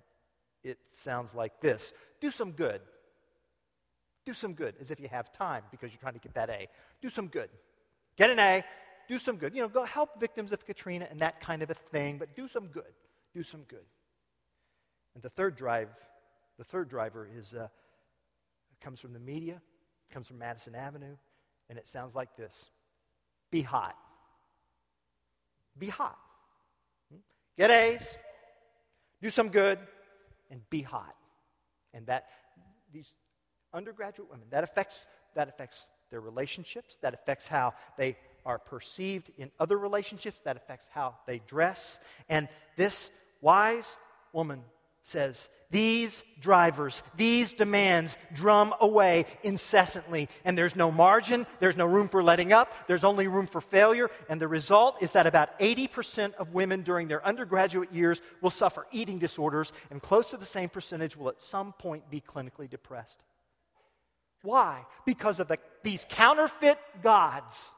it 0.63 0.77
sounds 0.91 1.33
like 1.33 1.61
this 1.61 1.93
Do 2.19 2.31
some 2.31 2.51
good. 2.51 2.81
Do 4.25 4.33
some 4.33 4.53
good, 4.53 4.75
as 4.81 4.91
if 4.91 4.99
you 4.99 5.07
have 5.07 5.31
time 5.31 5.63
because 5.71 5.91
you're 5.91 6.01
trying 6.01 6.13
to 6.13 6.19
get 6.19 6.33
that 6.33 6.49
A. 6.49 6.67
Do 7.01 7.09
some 7.09 7.27
good. 7.27 7.49
Get 8.17 8.29
an 8.29 8.37
A, 8.37 8.63
do 9.09 9.19
some 9.19 9.35
good. 9.35 9.53
You 9.53 9.61
know, 9.61 9.67
go 9.67 9.83
help 9.83 10.21
victims 10.21 10.53
of 10.53 10.65
Katrina 10.65 11.07
and 11.11 11.19
that 11.19 11.41
kind 11.41 11.61
of 11.61 11.69
a 11.69 11.73
thing, 11.73 12.17
but 12.17 12.33
do 12.33 12.47
some 12.47 12.67
good 12.67 12.93
do 13.33 13.43
some 13.43 13.63
good. 13.63 13.85
And 15.15 15.23
the 15.23 15.29
third 15.29 15.55
drive, 15.55 15.89
the 16.57 16.63
third 16.63 16.89
driver 16.89 17.27
is 17.37 17.53
uh, 17.53 17.67
comes 18.81 18.99
from 18.99 19.13
the 19.13 19.19
media, 19.19 19.61
comes 20.11 20.27
from 20.27 20.37
Madison 20.37 20.75
Avenue, 20.75 21.15
and 21.69 21.77
it 21.77 21.87
sounds 21.87 22.15
like 22.15 22.35
this: 22.35 22.69
Be 23.51 23.61
hot. 23.61 23.95
Be 25.77 25.87
hot. 25.87 26.17
Hmm? 27.11 27.19
Get 27.57 27.71
A's, 27.71 28.17
do 29.21 29.29
some 29.29 29.49
good, 29.49 29.79
and 30.49 30.61
be 30.69 30.81
hot. 30.81 31.15
And 31.93 32.05
that 32.07 32.27
these 32.93 33.13
undergraduate 33.73 34.29
women 34.29 34.47
that 34.51 34.63
affects 34.63 35.05
that 35.35 35.47
affects 35.47 35.85
their 36.09 36.21
relationships, 36.21 36.97
that 37.01 37.13
affects 37.13 37.47
how 37.47 37.73
they 37.97 38.17
are 38.49 38.57
perceived 38.57 39.29
in 39.37 39.51
other 39.59 39.77
relationships, 39.77 40.41
that 40.43 40.57
affects 40.57 40.89
how 40.91 41.13
they 41.27 41.39
dress. 41.45 41.99
And 42.27 42.49
this 42.77 43.11
wise 43.41 43.95
woman 44.33 44.63
says, 45.03 45.49
These 45.69 46.23
drivers, 46.39 47.03
these 47.15 47.53
demands 47.53 48.17
drum 48.33 48.73
away 48.81 49.25
incessantly, 49.43 50.29
and 50.43 50.57
there's 50.57 50.75
no 50.75 50.89
margin, 50.89 51.45
there's 51.59 51.77
no 51.77 51.85
room 51.85 52.07
for 52.07 52.23
letting 52.23 52.51
up, 52.51 52.73
there's 52.87 53.03
only 53.03 53.27
room 53.27 53.45
for 53.45 53.61
failure, 53.61 54.09
and 54.29 54.41
the 54.41 54.47
result 54.47 54.95
is 54.99 55.11
that 55.11 55.27
about 55.27 55.57
80% 55.59 56.33
of 56.33 56.55
women 56.55 56.81
during 56.81 57.07
their 57.07 57.23
undergraduate 57.23 57.93
years 57.93 58.19
will 58.41 58.49
suffer 58.49 58.87
eating 58.91 59.19
disorders, 59.19 59.71
and 59.91 60.01
close 60.01 60.31
to 60.31 60.37
the 60.37 60.45
same 60.45 60.69
percentage 60.69 61.15
will 61.15 61.29
at 61.29 61.43
some 61.43 61.71
point 61.73 62.09
be 62.09 62.19
clinically 62.19 62.67
depressed. 62.67 63.19
Why? 64.41 64.87
Because 65.05 65.39
of 65.39 65.49
the, 65.49 65.59
these 65.83 66.03
counterfeit 66.09 66.79
gods 67.03 67.75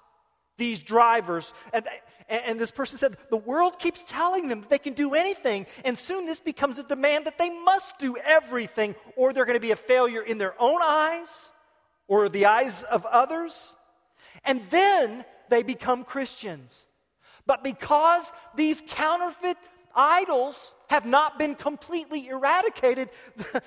these 0.58 0.80
drivers. 0.80 1.54
And, 1.74 1.86
and, 2.28 2.60
this 2.60 2.72
person 2.72 2.98
said, 2.98 3.18
the 3.30 3.38
world 3.38 3.80
keeps 3.80 4.04
telling 4.04 4.48
them 4.48 4.66
they 4.70 4.78
can 4.78 4.94
do 4.94 5.14
anything. 5.14 5.66
And 5.84 5.98
soon 5.98 6.26
this 6.26 6.40
becomes 6.40 6.80
a 6.80 6.84
demand 6.84 7.26
that 7.26 7.38
they 7.38 7.50
must 7.50 8.00
do 8.00 8.18
everything, 8.18 8.96
or 9.16 9.34
they're 9.34 9.46
going 9.46 9.58
to 9.58 9.62
be 9.62 9.72
a 9.72 9.76
failure 9.76 10.22
in 10.22 10.38
their 10.38 10.54
own 10.60 10.82
eyes 10.84 11.50
or 12.08 12.30
the 12.30 12.46
eyes 12.46 12.84
of 12.84 13.06
others. 13.06 13.76
And 14.44 14.62
then 14.70 15.26
they 15.50 15.64
become 15.64 16.04
Christians. 16.04 16.84
But 17.46 17.64
because 17.64 18.32
these 18.56 18.84
counterfeit 18.88 19.58
idols 19.96 20.74
have 20.90 21.06
not 21.06 21.38
been 21.38 21.56
completely 21.56 22.28
eradicated, 22.28 23.10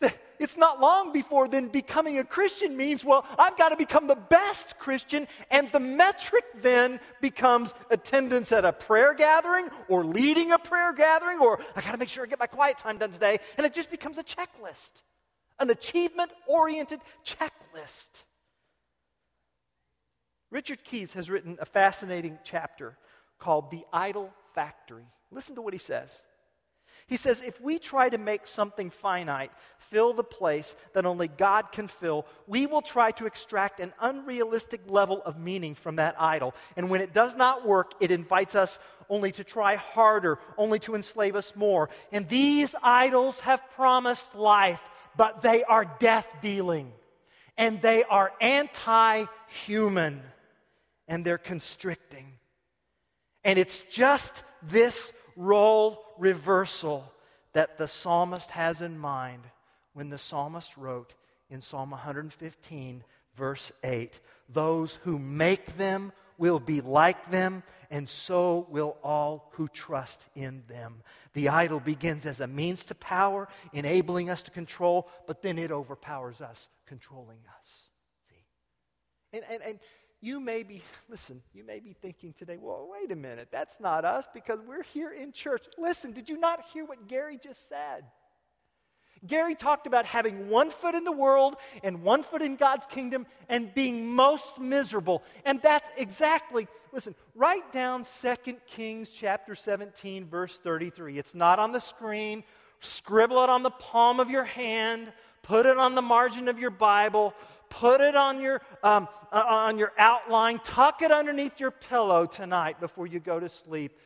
it's 0.38 0.56
not 0.56 0.80
long 0.80 1.12
before 1.12 1.48
then 1.48 1.68
becoming 1.68 2.18
a 2.18 2.24
Christian 2.24 2.76
means, 2.76 3.04
well, 3.04 3.26
I've 3.38 3.56
got 3.56 3.70
to 3.70 3.76
become 3.76 4.06
the 4.06 4.14
best 4.14 4.78
Christian, 4.78 5.26
and 5.50 5.68
the 5.68 5.80
metric 5.80 6.44
then 6.60 7.00
becomes 7.20 7.74
attendance 7.90 8.52
at 8.52 8.64
a 8.64 8.72
prayer 8.72 9.14
gathering 9.14 9.68
or 9.88 10.04
leading 10.04 10.52
a 10.52 10.58
prayer 10.58 10.92
gathering, 10.92 11.38
or 11.40 11.60
I 11.76 11.80
got 11.80 11.92
to 11.92 11.98
make 11.98 12.08
sure 12.08 12.24
I 12.24 12.26
get 12.26 12.38
my 12.38 12.46
quiet 12.46 12.78
time 12.78 12.98
done 12.98 13.12
today, 13.12 13.38
and 13.56 13.66
it 13.66 13.74
just 13.74 13.90
becomes 13.90 14.18
a 14.18 14.24
checklist, 14.24 15.02
an 15.58 15.70
achievement 15.70 16.32
oriented 16.46 17.00
checklist. 17.24 18.08
Richard 20.50 20.82
Keyes 20.84 21.12
has 21.12 21.28
written 21.28 21.58
a 21.60 21.66
fascinating 21.66 22.38
chapter 22.42 22.96
called 23.38 23.70
The 23.70 23.84
Idol 23.92 24.32
Factory. 24.54 25.06
Listen 25.30 25.54
to 25.56 25.62
what 25.62 25.74
he 25.74 25.78
says. 25.78 26.22
He 27.08 27.16
says, 27.16 27.40
if 27.40 27.58
we 27.58 27.78
try 27.78 28.10
to 28.10 28.18
make 28.18 28.46
something 28.46 28.90
finite 28.90 29.50
fill 29.78 30.12
the 30.12 30.22
place 30.22 30.76
that 30.92 31.06
only 31.06 31.26
God 31.26 31.72
can 31.72 31.88
fill, 31.88 32.26
we 32.46 32.66
will 32.66 32.82
try 32.82 33.10
to 33.12 33.24
extract 33.24 33.80
an 33.80 33.94
unrealistic 33.98 34.82
level 34.86 35.22
of 35.24 35.38
meaning 35.38 35.74
from 35.74 35.96
that 35.96 36.20
idol. 36.20 36.54
And 36.76 36.90
when 36.90 37.00
it 37.00 37.14
does 37.14 37.34
not 37.34 37.66
work, 37.66 37.92
it 37.98 38.10
invites 38.10 38.54
us 38.54 38.78
only 39.08 39.32
to 39.32 39.42
try 39.42 39.76
harder, 39.76 40.38
only 40.58 40.78
to 40.80 40.94
enslave 40.94 41.34
us 41.34 41.56
more. 41.56 41.88
And 42.12 42.28
these 42.28 42.74
idols 42.82 43.40
have 43.40 43.62
promised 43.70 44.34
life, 44.34 44.82
but 45.16 45.40
they 45.40 45.64
are 45.64 45.86
death 45.98 46.36
dealing. 46.42 46.92
And 47.56 47.80
they 47.80 48.04
are 48.04 48.32
anti 48.38 49.24
human. 49.64 50.22
And 51.08 51.24
they're 51.24 51.38
constricting. 51.38 52.34
And 53.44 53.58
it's 53.58 53.80
just 53.84 54.44
this 54.62 55.14
role 55.36 56.04
reversal 56.18 57.12
that 57.52 57.78
the 57.78 57.88
psalmist 57.88 58.50
has 58.52 58.80
in 58.80 58.98
mind 58.98 59.42
when 59.92 60.10
the 60.10 60.18
psalmist 60.18 60.76
wrote 60.76 61.14
in 61.50 61.60
Psalm 61.60 61.90
115, 61.90 63.04
verse 63.36 63.72
8 63.82 64.20
Those 64.48 64.94
who 65.02 65.18
make 65.18 65.76
them 65.76 66.12
will 66.36 66.60
be 66.60 66.80
like 66.80 67.30
them, 67.30 67.62
and 67.90 68.08
so 68.08 68.66
will 68.70 68.96
all 69.02 69.50
who 69.54 69.66
trust 69.68 70.26
in 70.34 70.62
them. 70.68 71.02
The 71.32 71.48
idol 71.48 71.80
begins 71.80 72.26
as 72.26 72.40
a 72.40 72.46
means 72.46 72.84
to 72.86 72.94
power, 72.94 73.48
enabling 73.72 74.30
us 74.30 74.42
to 74.44 74.50
control, 74.50 75.08
but 75.26 75.42
then 75.42 75.58
it 75.58 75.72
overpowers 75.72 76.40
us, 76.40 76.68
controlling 76.86 77.40
us. 77.58 77.88
See? 78.28 78.44
And, 79.32 79.44
and, 79.50 79.62
and 79.62 79.80
you 80.20 80.40
may 80.40 80.62
be, 80.62 80.82
listen, 81.08 81.42
you 81.54 81.64
may 81.64 81.80
be 81.80 81.92
thinking 81.92 82.32
today, 82.32 82.56
well, 82.60 82.88
wait 82.90 83.10
a 83.12 83.16
minute, 83.16 83.48
that's 83.50 83.80
not 83.80 84.04
us 84.04 84.26
because 84.32 84.60
we're 84.66 84.82
here 84.82 85.12
in 85.12 85.32
church. 85.32 85.64
Listen, 85.76 86.12
did 86.12 86.28
you 86.28 86.38
not 86.38 86.62
hear 86.72 86.84
what 86.84 87.08
Gary 87.08 87.38
just 87.42 87.68
said? 87.68 88.04
Gary 89.26 89.56
talked 89.56 89.88
about 89.88 90.04
having 90.04 90.48
one 90.48 90.70
foot 90.70 90.94
in 90.94 91.02
the 91.02 91.12
world 91.12 91.56
and 91.82 92.02
one 92.02 92.22
foot 92.22 92.40
in 92.40 92.54
God's 92.54 92.86
kingdom 92.86 93.26
and 93.48 93.74
being 93.74 94.06
most 94.06 94.58
miserable. 94.60 95.24
And 95.44 95.60
that's 95.60 95.90
exactly, 95.96 96.68
listen, 96.92 97.16
write 97.34 97.72
down 97.72 98.04
2 98.04 98.34
Kings 98.68 99.10
chapter 99.10 99.56
17, 99.56 100.26
verse 100.26 100.58
33. 100.58 101.18
It's 101.18 101.34
not 101.34 101.58
on 101.58 101.72
the 101.72 101.80
screen. 101.80 102.44
Scribble 102.80 103.42
it 103.42 103.50
on 103.50 103.64
the 103.64 103.70
palm 103.70 104.20
of 104.20 104.30
your 104.30 104.44
hand, 104.44 105.12
put 105.42 105.66
it 105.66 105.78
on 105.78 105.96
the 105.96 106.02
margin 106.02 106.46
of 106.46 106.60
your 106.60 106.70
Bible 106.70 107.34
put 107.70 108.00
it 108.00 108.16
on 108.16 108.40
your, 108.40 108.60
um, 108.82 109.08
uh, 109.32 109.44
on 109.46 109.78
your 109.78 109.92
outline, 109.98 110.58
tuck 110.60 111.02
it 111.02 111.12
underneath 111.12 111.60
your 111.60 111.70
pillow 111.70 112.26
tonight 112.26 112.80
before 112.80 113.06
you 113.06 113.20
go 113.20 113.38
to 113.38 113.48
sleep. 113.48 113.98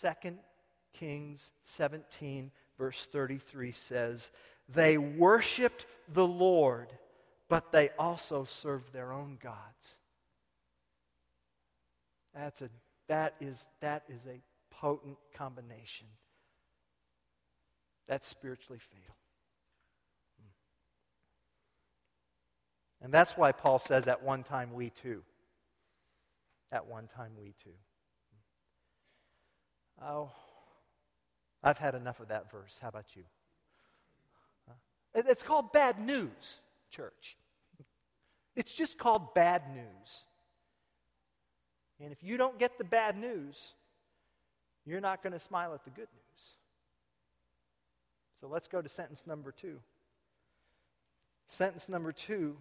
2 0.00 0.38
Kings 0.92 1.50
17, 1.64 2.50
verse 2.78 3.06
33 3.10 3.72
says, 3.72 4.30
They 4.68 4.98
worshiped 4.98 5.86
the 6.12 6.26
Lord, 6.26 6.88
but 7.48 7.72
they 7.72 7.90
also 7.98 8.44
served 8.44 8.92
their 8.92 9.12
own 9.12 9.38
gods. 9.42 9.96
That's 12.34 12.62
a, 12.62 12.68
that, 13.08 13.34
is, 13.40 13.68
that 13.80 14.04
is 14.08 14.26
a 14.26 14.40
potent 14.70 15.16
combination. 15.34 16.06
That's 18.06 18.26
spiritually 18.26 18.78
fatal. 18.78 19.15
And 23.06 23.14
that's 23.14 23.36
why 23.36 23.52
Paul 23.52 23.78
says, 23.78 24.08
at 24.08 24.24
one 24.24 24.42
time 24.42 24.74
we 24.74 24.90
too. 24.90 25.22
At 26.72 26.88
one 26.88 27.06
time 27.06 27.30
we 27.40 27.54
too. 27.62 27.70
Oh, 30.02 30.32
I've 31.62 31.78
had 31.78 31.94
enough 31.94 32.18
of 32.18 32.26
that 32.28 32.50
verse. 32.50 32.80
How 32.82 32.88
about 32.88 33.14
you? 33.14 33.22
It's 35.14 35.44
called 35.44 35.72
bad 35.72 36.00
news, 36.00 36.62
church. 36.90 37.36
It's 38.56 38.74
just 38.74 38.98
called 38.98 39.34
bad 39.34 39.62
news. 39.72 40.24
And 42.00 42.10
if 42.10 42.24
you 42.24 42.36
don't 42.36 42.58
get 42.58 42.76
the 42.76 42.82
bad 42.82 43.16
news, 43.16 43.74
you're 44.84 45.00
not 45.00 45.22
going 45.22 45.32
to 45.32 45.38
smile 45.38 45.72
at 45.74 45.84
the 45.84 45.90
good 45.90 46.08
news. 46.12 46.54
So 48.40 48.48
let's 48.48 48.66
go 48.66 48.82
to 48.82 48.88
sentence 48.88 49.22
number 49.28 49.52
two. 49.52 49.78
Sentence 51.46 51.88
number 51.88 52.10
two 52.10 52.56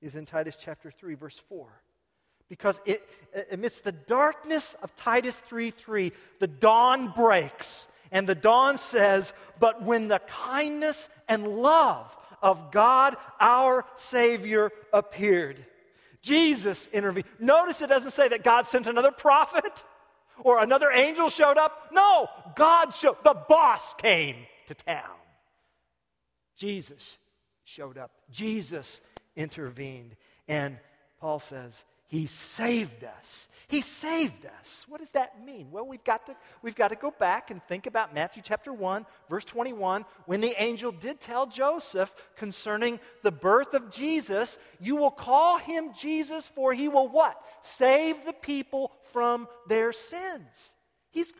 is 0.00 0.16
in 0.16 0.26
Titus 0.26 0.56
chapter 0.60 0.90
3, 0.90 1.14
verse 1.14 1.40
4. 1.48 1.68
Because 2.48 2.80
it, 2.84 3.08
amidst 3.50 3.84
the 3.84 3.92
darkness 3.92 4.76
of 4.82 4.94
Titus 4.94 5.40
3 5.40 5.70
3, 5.70 6.12
the 6.38 6.46
dawn 6.46 7.12
breaks. 7.14 7.88
And 8.12 8.28
the 8.28 8.36
dawn 8.36 8.78
says, 8.78 9.32
But 9.58 9.82
when 9.82 10.08
the 10.08 10.20
kindness 10.20 11.08
and 11.28 11.48
love 11.48 12.16
of 12.40 12.70
God 12.70 13.16
our 13.40 13.84
Savior 13.96 14.70
appeared, 14.92 15.64
Jesus 16.22 16.88
intervened. 16.92 17.26
Notice 17.38 17.82
it 17.82 17.88
doesn't 17.88 18.12
say 18.12 18.28
that 18.28 18.44
God 18.44 18.66
sent 18.66 18.86
another 18.86 19.12
prophet 19.12 19.84
or 20.42 20.62
another 20.62 20.90
angel 20.90 21.28
showed 21.28 21.56
up. 21.56 21.88
No, 21.92 22.28
God 22.54 22.92
showed, 22.94 23.16
the 23.24 23.34
boss 23.48 23.94
came 23.94 24.36
to 24.66 24.74
town. 24.74 25.04
Jesus 26.56 27.18
showed 27.64 27.98
up. 27.98 28.10
Jesus 28.30 29.00
intervened. 29.36 30.16
And 30.48 30.78
Paul 31.20 31.38
says, 31.38 31.84
He 32.08 32.26
saved 32.26 33.04
us. 33.04 33.48
He 33.68 33.80
saved 33.80 34.46
us. 34.60 34.84
What 34.88 35.00
does 35.00 35.10
that 35.12 35.44
mean? 35.44 35.72
Well, 35.72 35.86
we've 35.86 36.04
got 36.04 36.26
to, 36.26 36.36
we've 36.62 36.76
got 36.76 36.88
to 36.88 36.96
go 36.96 37.10
back 37.10 37.50
and 37.50 37.60
think 37.64 37.86
about 37.86 38.14
Matthew 38.14 38.42
chapter 38.44 38.72
1, 38.72 39.04
verse 39.28 39.44
21, 39.44 40.04
when 40.26 40.40
the 40.40 40.54
angel 40.62 40.92
did 40.92 41.20
tell 41.20 41.46
Joseph 41.46 42.12
concerning 42.36 43.00
the 43.24 43.32
birth 43.32 43.74
of 43.74 43.90
Jesus, 43.90 44.58
you 44.80 44.94
will 44.94 45.10
call 45.10 45.58
him 45.58 45.92
Jesus, 45.98 46.46
for 46.46 46.72
he 46.72 46.86
will 46.86 47.08
what? 47.08 47.40
Save 47.60 48.24
the 48.24 48.32
people 48.32 48.92
from 49.12 49.48
their 49.66 49.92
sins. 49.92 50.74
He's, 51.10 51.32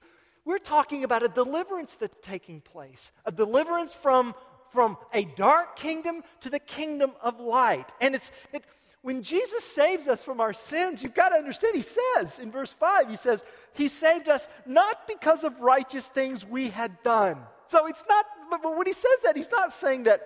we're 0.44 0.58
talking 0.58 1.04
about 1.04 1.22
a 1.22 1.28
deliverance 1.28 1.94
that's 1.94 2.18
taking 2.20 2.60
place, 2.60 3.12
a 3.24 3.30
deliverance 3.30 3.92
from, 3.92 4.34
from 4.76 4.99
a 5.14 5.25
dark 5.25 5.75
kingdom 5.75 6.23
to 6.42 6.50
the 6.50 6.59
kingdom 6.59 7.12
of 7.23 7.40
light. 7.40 7.90
And 7.99 8.14
it's, 8.14 8.30
it, 8.52 8.62
when 9.00 9.23
Jesus 9.23 9.64
saves 9.64 10.06
us 10.06 10.23
from 10.23 10.38
our 10.38 10.52
sins, 10.52 11.02
you've 11.02 11.14
got 11.14 11.30
to 11.30 11.37
understand, 11.37 11.75
he 11.75 11.83
says 11.83 12.38
in 12.38 12.50
verse 12.50 12.75
5, 12.75 13.09
he 13.09 13.16
says, 13.16 13.42
He 13.73 13.88
saved 13.88 14.28
us 14.28 14.47
not 14.66 15.06
because 15.09 15.45
of 15.45 15.59
righteous 15.62 16.09
things 16.09 16.45
we 16.45 16.68
had 16.68 17.02
done. 17.02 17.38
So 17.68 17.87
it's 17.87 18.04
not, 18.06 18.26
but 18.50 18.76
when 18.76 18.87
he 18.87 18.92
says 18.92 19.18
that, 19.25 19.35
he's 19.35 19.50
not 19.50 19.73
saying 19.73 20.02
that, 20.02 20.21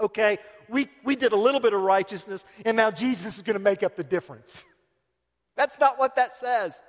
okay, 0.00 0.38
we, 0.70 0.88
we 1.04 1.14
did 1.14 1.32
a 1.32 1.36
little 1.36 1.60
bit 1.60 1.74
of 1.74 1.82
righteousness 1.82 2.46
and 2.64 2.78
now 2.78 2.90
Jesus 2.90 3.36
is 3.36 3.42
going 3.42 3.56
to 3.58 3.62
make 3.62 3.82
up 3.82 3.94
the 3.94 4.04
difference. 4.04 4.64
That's 5.54 5.78
not 5.78 5.98
what 5.98 6.16
that 6.16 6.34
says. 6.34 6.80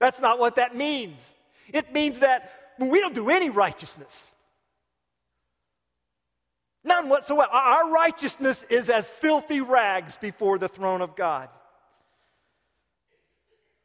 That's 0.00 0.20
not 0.20 0.38
what 0.38 0.56
that 0.56 0.74
means. 0.74 1.36
It 1.68 1.92
means 1.92 2.20
that 2.20 2.50
we 2.78 2.98
don't 3.00 3.14
do 3.14 3.28
any 3.28 3.50
righteousness. 3.50 4.30
None 6.84 7.08
whatsoever. 7.08 7.50
Our 7.52 7.90
righteousness 7.90 8.64
is 8.68 8.90
as 8.90 9.08
filthy 9.08 9.60
rags 9.60 10.16
before 10.16 10.58
the 10.58 10.68
throne 10.68 11.00
of 11.00 11.14
God. 11.14 11.48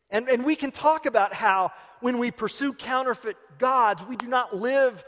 And, 0.10 0.30
and 0.30 0.46
we 0.46 0.56
can 0.56 0.72
talk 0.72 1.06
about 1.06 1.34
how 1.34 1.72
when 2.00 2.18
we 2.18 2.32
pursue 2.32 2.74
counterfeit 2.74 3.38
gods, 3.60 4.02
we 4.08 4.16
do 4.16 4.28
not 4.28 4.56
live 4.56 5.04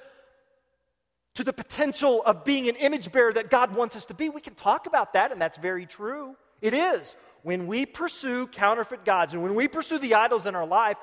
to 1.36 1.44
the 1.44 1.54
potential 1.54 2.22
of 2.26 2.44
being 2.44 2.68
an 2.68 2.76
image 2.76 3.12
bearer 3.12 3.32
that 3.32 3.50
God 3.50 3.74
wants 3.74 3.96
us 3.96 4.06
to 4.06 4.14
be. 4.14 4.30
We 4.30 4.42
can 4.42 4.56
talk 4.56 4.88
about 4.88 5.14
that, 5.14 5.32
and 5.32 5.42
that's 5.42 5.58
very 5.58 5.86
true. 5.86 6.36
It 6.62 6.74
is. 6.74 7.16
When 7.44 7.68
we 7.68 7.86
pursue 7.86 8.48
counterfeit 8.48 9.06
gods 9.06 9.34
and 9.34 9.42
when 9.42 9.56
we 9.56 9.68
pursue 9.68 10.00
the 10.00 10.16
idols 10.16 10.46
in 10.46 10.56
our 10.56 10.68
life, 10.68 10.98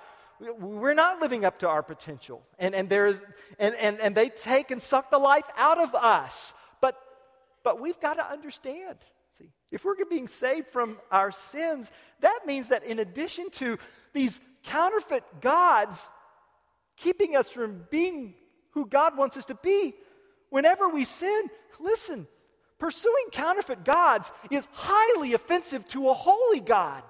we're 0.59 0.95
not 0.95 1.21
living 1.21 1.47
up 1.47 1.61
to 1.61 1.69
our 1.69 1.83
potential. 1.83 2.43
And, 2.59 2.75
and, 2.75 2.90
there 2.90 3.07
is, 3.07 3.19
and, 3.59 3.75
and, 3.76 3.99
and 4.00 4.14
they 4.14 4.28
take 4.28 4.71
and 4.71 4.83
suck 4.83 5.11
the 5.11 5.19
life 5.19 5.47
out 5.57 5.78
of 5.78 5.95
us. 5.95 6.52
But 7.66 7.80
we've 7.80 7.99
got 7.99 8.14
to 8.14 8.30
understand. 8.30 8.99
See, 9.37 9.50
if 9.73 9.85
we're 9.85 9.96
being 10.08 10.28
saved 10.28 10.68
from 10.68 10.99
our 11.11 11.32
sins, 11.32 11.90
that 12.20 12.46
means 12.46 12.68
that 12.68 12.85
in 12.85 13.00
addition 13.00 13.50
to 13.54 13.76
these 14.12 14.38
counterfeit 14.62 15.25
gods 15.40 16.08
keeping 16.96 17.35
us 17.35 17.49
from 17.49 17.85
being 17.90 18.35
who 18.70 18.87
God 18.87 19.18
wants 19.18 19.37
us 19.37 19.46
to 19.46 19.56
be, 19.56 19.94
whenever 20.49 20.88
we 20.88 21.04
sin, 21.04 21.50
listen, 21.80 22.28
pursuing 22.78 23.30
counterfeit 23.32 23.85
gods 23.85 24.30
is 24.52 24.68
highly 24.70 25.32
offensive 25.32 25.88
to 25.88 26.08
a 26.08 26.14
holy 26.14 26.61
God. 26.61 27.02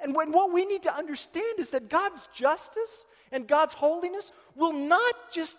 And 0.00 0.16
when, 0.16 0.32
what 0.32 0.52
we 0.52 0.64
need 0.64 0.82
to 0.82 0.92
understand 0.92 1.60
is 1.60 1.70
that 1.70 1.88
God's 1.88 2.28
justice 2.34 3.06
and 3.30 3.46
God's 3.46 3.74
holiness 3.74 4.32
will 4.56 4.72
not 4.72 5.14
just 5.32 5.58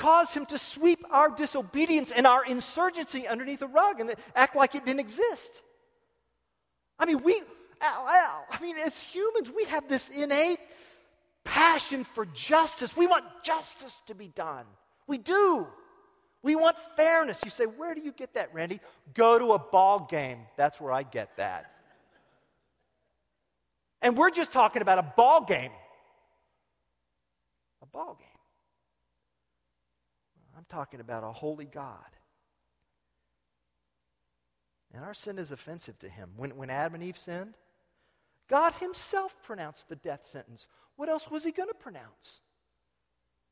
cause 0.00 0.34
him 0.34 0.46
to 0.46 0.58
sweep 0.58 1.04
our 1.10 1.28
disobedience 1.28 2.10
and 2.10 2.26
our 2.26 2.44
insurgency 2.44 3.28
underneath 3.28 3.60
the 3.60 3.68
rug 3.68 4.00
and 4.00 4.14
act 4.34 4.56
like 4.56 4.74
it 4.74 4.84
didn't 4.84 5.00
exist. 5.00 5.62
I 6.98 7.06
mean, 7.06 7.22
we, 7.22 7.40
I 7.80 8.58
mean, 8.60 8.76
as 8.78 9.00
humans, 9.00 9.50
we 9.54 9.64
have 9.64 9.88
this 9.88 10.08
innate 10.08 10.58
passion 11.44 12.04
for 12.04 12.26
justice. 12.26 12.96
We 12.96 13.06
want 13.06 13.24
justice 13.42 14.00
to 14.06 14.14
be 14.14 14.28
done. 14.28 14.64
We 15.06 15.18
do. 15.18 15.68
We 16.42 16.56
want 16.56 16.76
fairness. 16.96 17.40
You 17.44 17.50
say, 17.50 17.64
where 17.64 17.94
do 17.94 18.00
you 18.00 18.12
get 18.12 18.34
that, 18.34 18.54
Randy? 18.54 18.80
Go 19.12 19.38
to 19.38 19.52
a 19.52 19.58
ball 19.58 20.06
game. 20.10 20.38
That's 20.56 20.80
where 20.80 20.92
I 20.92 21.02
get 21.02 21.36
that. 21.36 21.70
And 24.00 24.16
we're 24.16 24.30
just 24.30 24.50
talking 24.50 24.80
about 24.80 24.98
a 24.98 25.12
ball 25.14 25.44
game. 25.44 25.72
A 27.82 27.86
ball 27.86 28.16
game. 28.18 28.29
Talking 30.70 31.00
about 31.00 31.24
a 31.24 31.32
holy 31.32 31.66
God. 31.66 31.98
And 34.94 35.04
our 35.04 35.14
sin 35.14 35.38
is 35.38 35.50
offensive 35.50 35.98
to 35.98 36.08
him. 36.08 36.30
When, 36.36 36.56
when 36.56 36.70
Adam 36.70 36.94
and 36.94 37.04
Eve 37.04 37.18
sinned, 37.18 37.54
God 38.48 38.72
himself 38.74 39.36
pronounced 39.42 39.88
the 39.88 39.96
death 39.96 40.24
sentence. 40.26 40.66
What 40.96 41.08
else 41.08 41.30
was 41.30 41.44
he 41.44 41.52
going 41.52 41.68
to 41.68 41.74
pronounce? 41.74 42.40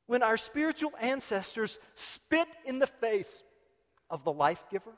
When 0.07 0.23
our 0.23 0.37
spiritual 0.37 0.93
ancestors 1.01 1.79
spit 1.95 2.49
in 2.65 2.79
the 2.79 2.87
face 2.87 3.43
of 4.09 4.25
the 4.25 4.33
life 4.33 4.65
giver 4.71 4.93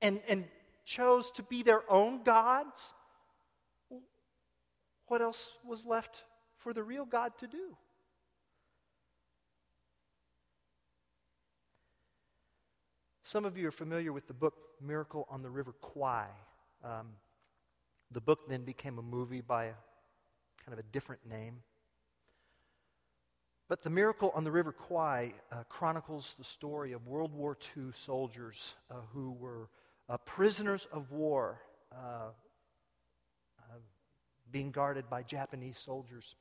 and, 0.00 0.20
and 0.28 0.44
chose 0.84 1.30
to 1.32 1.42
be 1.42 1.62
their 1.62 1.90
own 1.90 2.22
gods, 2.22 2.92
what 5.06 5.22
else 5.22 5.54
was 5.66 5.84
left 5.84 6.24
for 6.58 6.72
the 6.72 6.82
real 6.82 7.04
God 7.04 7.32
to 7.38 7.46
do? 7.46 7.76
Some 13.34 13.46
of 13.46 13.58
you 13.58 13.66
are 13.66 13.72
familiar 13.72 14.12
with 14.12 14.28
the 14.28 14.32
book 14.32 14.54
Miracle 14.80 15.26
on 15.28 15.42
the 15.42 15.50
River 15.50 15.74
Kwai. 15.80 16.28
Um, 16.84 17.08
the 18.12 18.20
book 18.20 18.48
then 18.48 18.62
became 18.62 18.96
a 18.96 19.02
movie 19.02 19.40
by 19.40 19.64
a 19.64 19.74
kind 20.64 20.72
of 20.72 20.78
a 20.78 20.84
different 20.84 21.28
name. 21.28 21.56
But 23.66 23.82
The 23.82 23.90
Miracle 23.90 24.30
on 24.36 24.44
the 24.44 24.52
River 24.52 24.70
Kwai 24.70 25.34
uh, 25.50 25.64
chronicles 25.68 26.36
the 26.38 26.44
story 26.44 26.92
of 26.92 27.08
World 27.08 27.34
War 27.34 27.58
II 27.76 27.86
soldiers 27.92 28.74
uh, 28.88 28.98
who 29.12 29.32
were 29.32 29.68
uh, 30.08 30.16
prisoners 30.18 30.86
of 30.92 31.10
war 31.10 31.60
uh, 31.90 32.28
uh, 33.58 33.78
being 34.52 34.70
guarded 34.70 35.10
by 35.10 35.24
Japanese 35.24 35.80
soldiers 35.80 36.36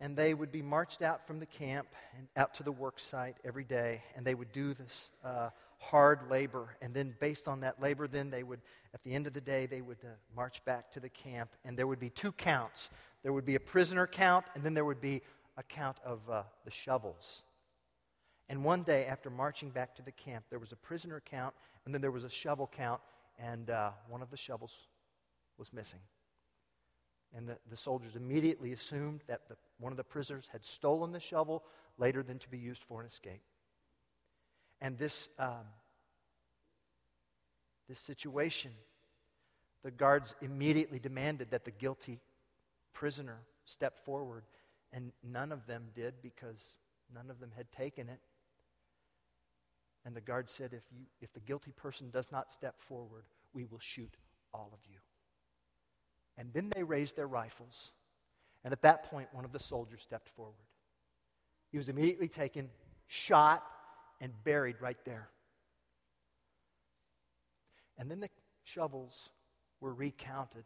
and 0.00 0.16
they 0.16 0.34
would 0.34 0.50
be 0.50 0.62
marched 0.62 1.02
out 1.02 1.26
from 1.26 1.38
the 1.38 1.46
camp 1.46 1.88
and 2.16 2.28
out 2.36 2.54
to 2.54 2.62
the 2.62 2.72
work 2.72 2.98
site 2.98 3.36
every 3.44 3.64
day, 3.64 4.02
and 4.16 4.26
they 4.26 4.34
would 4.34 4.52
do 4.52 4.74
this 4.74 5.10
uh, 5.24 5.50
hard 5.78 6.30
labor. 6.30 6.76
And 6.82 6.92
then, 6.92 7.14
based 7.20 7.48
on 7.48 7.60
that 7.60 7.80
labor, 7.80 8.08
then 8.08 8.30
they 8.30 8.42
would, 8.42 8.60
at 8.92 9.02
the 9.02 9.12
end 9.12 9.26
of 9.26 9.32
the 9.32 9.40
day, 9.40 9.66
they 9.66 9.80
would 9.80 9.98
uh, 10.02 10.08
march 10.34 10.64
back 10.64 10.90
to 10.92 11.00
the 11.00 11.08
camp, 11.08 11.50
and 11.64 11.76
there 11.78 11.86
would 11.86 12.00
be 12.00 12.10
two 12.10 12.32
counts. 12.32 12.88
There 13.22 13.32
would 13.32 13.46
be 13.46 13.54
a 13.54 13.60
prisoner 13.60 14.06
count, 14.06 14.46
and 14.54 14.64
then 14.64 14.74
there 14.74 14.84
would 14.84 15.00
be 15.00 15.22
a 15.56 15.62
count 15.62 15.98
of 16.04 16.20
uh, 16.28 16.42
the 16.64 16.70
shovels. 16.70 17.42
And 18.48 18.64
one 18.64 18.82
day, 18.82 19.06
after 19.06 19.30
marching 19.30 19.70
back 19.70 19.94
to 19.96 20.02
the 20.02 20.12
camp, 20.12 20.44
there 20.50 20.58
was 20.58 20.72
a 20.72 20.76
prisoner 20.76 21.22
count, 21.24 21.54
and 21.84 21.94
then 21.94 22.02
there 22.02 22.10
was 22.10 22.24
a 22.24 22.30
shovel 22.30 22.70
count, 22.76 23.00
and 23.38 23.70
uh, 23.70 23.90
one 24.08 24.22
of 24.22 24.30
the 24.30 24.36
shovels 24.36 24.88
was 25.56 25.72
missing. 25.72 26.00
And 27.36 27.48
the, 27.48 27.58
the 27.68 27.76
soldiers 27.76 28.14
immediately 28.14 28.72
assumed 28.72 29.22
that 29.26 29.48
the, 29.48 29.56
one 29.78 29.92
of 29.92 29.96
the 29.96 30.04
prisoners 30.04 30.48
had 30.52 30.64
stolen 30.64 31.12
the 31.12 31.20
shovel 31.20 31.64
later 31.98 32.22
than 32.22 32.38
to 32.38 32.48
be 32.48 32.58
used 32.58 32.84
for 32.84 33.00
an 33.00 33.06
escape. 33.06 33.42
And 34.80 34.98
this, 34.98 35.28
um, 35.38 35.66
this 37.88 37.98
situation, 37.98 38.70
the 39.82 39.90
guards 39.90 40.34
immediately 40.40 40.98
demanded 40.98 41.50
that 41.50 41.64
the 41.64 41.70
guilty 41.70 42.20
prisoner 42.92 43.40
step 43.64 44.04
forward, 44.04 44.44
and 44.92 45.12
none 45.22 45.50
of 45.50 45.66
them 45.66 45.88
did 45.94 46.14
because 46.22 46.72
none 47.12 47.30
of 47.30 47.40
them 47.40 47.50
had 47.56 47.70
taken 47.72 48.08
it. 48.08 48.20
And 50.04 50.14
the 50.14 50.20
guard 50.20 50.50
said, 50.50 50.72
if, 50.72 50.82
you, 50.92 51.06
if 51.20 51.32
the 51.32 51.40
guilty 51.40 51.72
person 51.72 52.10
does 52.10 52.30
not 52.30 52.52
step 52.52 52.80
forward, 52.80 53.24
we 53.52 53.64
will 53.64 53.78
shoot 53.78 54.14
all 54.52 54.70
of 54.72 54.80
you. 54.90 54.98
And 56.36 56.52
then 56.52 56.70
they 56.74 56.82
raised 56.82 57.16
their 57.16 57.26
rifles. 57.26 57.90
And 58.64 58.72
at 58.72 58.82
that 58.82 59.04
point, 59.10 59.28
one 59.32 59.44
of 59.44 59.52
the 59.52 59.58
soldiers 59.60 60.02
stepped 60.02 60.28
forward. 60.30 60.54
He 61.70 61.78
was 61.78 61.88
immediately 61.88 62.28
taken, 62.28 62.70
shot, 63.06 63.64
and 64.20 64.32
buried 64.44 64.76
right 64.80 64.98
there. 65.04 65.28
And 67.98 68.10
then 68.10 68.20
the 68.20 68.30
shovels 68.64 69.28
were 69.80 69.92
recounted, 69.92 70.64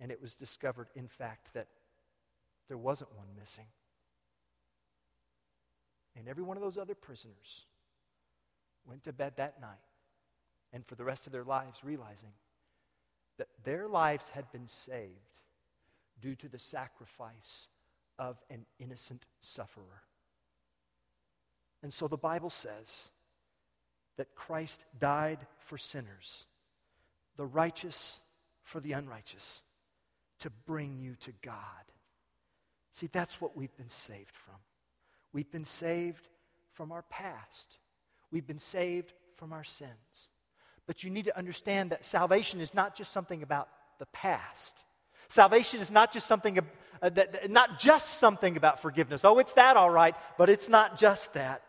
and 0.00 0.10
it 0.10 0.20
was 0.20 0.34
discovered, 0.34 0.88
in 0.94 1.06
fact, 1.06 1.52
that 1.54 1.68
there 2.68 2.78
wasn't 2.78 3.14
one 3.16 3.28
missing. 3.38 3.66
And 6.16 6.28
every 6.28 6.42
one 6.42 6.56
of 6.56 6.62
those 6.62 6.78
other 6.78 6.94
prisoners 6.94 7.66
went 8.84 9.04
to 9.04 9.12
bed 9.12 9.34
that 9.36 9.60
night 9.60 9.78
and 10.72 10.86
for 10.86 10.94
the 10.94 11.04
rest 11.04 11.26
of 11.26 11.32
their 11.32 11.44
lives 11.44 11.84
realizing 11.84 12.30
that 13.38 13.48
their 13.64 13.88
lives 13.88 14.28
had 14.28 14.50
been 14.52 14.68
saved 14.68 15.42
due 16.20 16.34
to 16.36 16.48
the 16.48 16.58
sacrifice 16.58 17.68
of 18.18 18.36
an 18.50 18.66
innocent 18.78 19.24
sufferer. 19.40 20.02
And 21.82 21.92
so 21.92 22.08
the 22.08 22.18
Bible 22.18 22.50
says 22.50 23.08
that 24.16 24.34
Christ 24.34 24.84
died 24.98 25.46
for 25.58 25.78
sinners, 25.78 26.44
the 27.36 27.46
righteous 27.46 28.20
for 28.62 28.80
the 28.80 28.92
unrighteous, 28.92 29.62
to 30.40 30.50
bring 30.50 30.98
you 30.98 31.14
to 31.20 31.32
God. 31.42 31.54
See, 32.90 33.08
that's 33.10 33.40
what 33.40 33.56
we've 33.56 33.74
been 33.76 33.88
saved 33.88 34.36
from. 34.36 34.56
We've 35.32 35.50
been 35.50 35.64
saved 35.64 36.28
from 36.72 36.92
our 36.92 37.02
past, 37.02 37.78
we've 38.30 38.46
been 38.46 38.58
saved 38.58 39.12
from 39.36 39.52
our 39.52 39.64
sins. 39.64 40.28
But 40.90 41.04
you 41.04 41.10
need 41.10 41.26
to 41.26 41.38
understand 41.38 41.90
that 41.90 42.04
salvation 42.04 42.60
is 42.60 42.74
not 42.74 42.96
just 42.96 43.12
something 43.12 43.44
about 43.44 43.68
the 44.00 44.06
past. 44.06 44.82
Salvation 45.28 45.78
is 45.78 45.88
not 45.88 46.12
just 46.12 46.26
something, 46.26 46.58
uh, 47.00 47.10
that, 47.10 47.48
not 47.48 47.78
just 47.78 48.18
something 48.18 48.56
about 48.56 48.82
forgiveness. 48.82 49.24
Oh, 49.24 49.38
it's 49.38 49.52
that 49.52 49.76
all 49.76 49.88
right, 49.88 50.16
but 50.36 50.50
it's 50.50 50.68
not 50.68 50.98
just 50.98 51.32
that. 51.34 51.62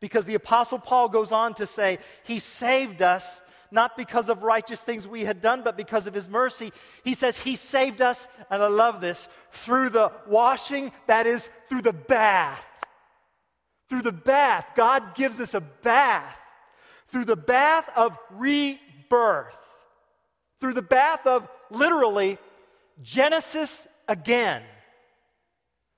Because 0.00 0.24
the 0.24 0.34
Apostle 0.34 0.78
Paul 0.78 1.10
goes 1.10 1.30
on 1.30 1.52
to 1.56 1.66
say, 1.66 1.98
He 2.22 2.38
saved 2.38 3.02
us 3.02 3.42
not 3.70 3.98
because 3.98 4.30
of 4.30 4.42
righteous 4.42 4.80
things 4.80 5.06
we 5.06 5.26
had 5.26 5.42
done, 5.42 5.60
but 5.62 5.76
because 5.76 6.06
of 6.06 6.14
His 6.14 6.26
mercy. 6.26 6.72
He 7.04 7.12
says 7.12 7.38
He 7.38 7.56
saved 7.56 8.00
us, 8.00 8.28
and 8.50 8.62
I 8.62 8.68
love 8.68 9.02
this, 9.02 9.28
through 9.52 9.90
the 9.90 10.10
washing, 10.26 10.90
that 11.06 11.26
is, 11.26 11.50
through 11.68 11.82
the 11.82 11.92
bath. 11.92 12.64
Through 13.90 14.00
the 14.00 14.10
bath. 14.10 14.68
God 14.74 15.14
gives 15.14 15.38
us 15.38 15.52
a 15.52 15.60
bath. 15.60 16.40
Through 17.08 17.26
the 17.26 17.36
bath 17.36 17.88
of 17.96 18.18
rebirth. 18.30 19.58
Through 20.60 20.74
the 20.74 20.82
bath 20.82 21.26
of 21.26 21.48
literally 21.70 22.38
Genesis 23.02 23.86
again. 24.08 24.62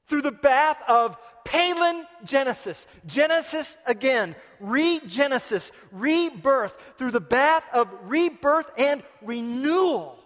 Through 0.06 0.22
the 0.22 0.32
bath 0.32 0.82
of 0.88 1.16
Palin 1.44 2.04
Genesis, 2.24 2.86
Genesis 3.06 3.76
again, 3.86 4.34
regenesis, 4.60 5.70
rebirth, 5.92 6.76
through 6.98 7.12
the 7.12 7.20
bath 7.20 7.64
of 7.72 7.88
rebirth 8.04 8.70
and 8.78 9.02
renewal 9.22 10.18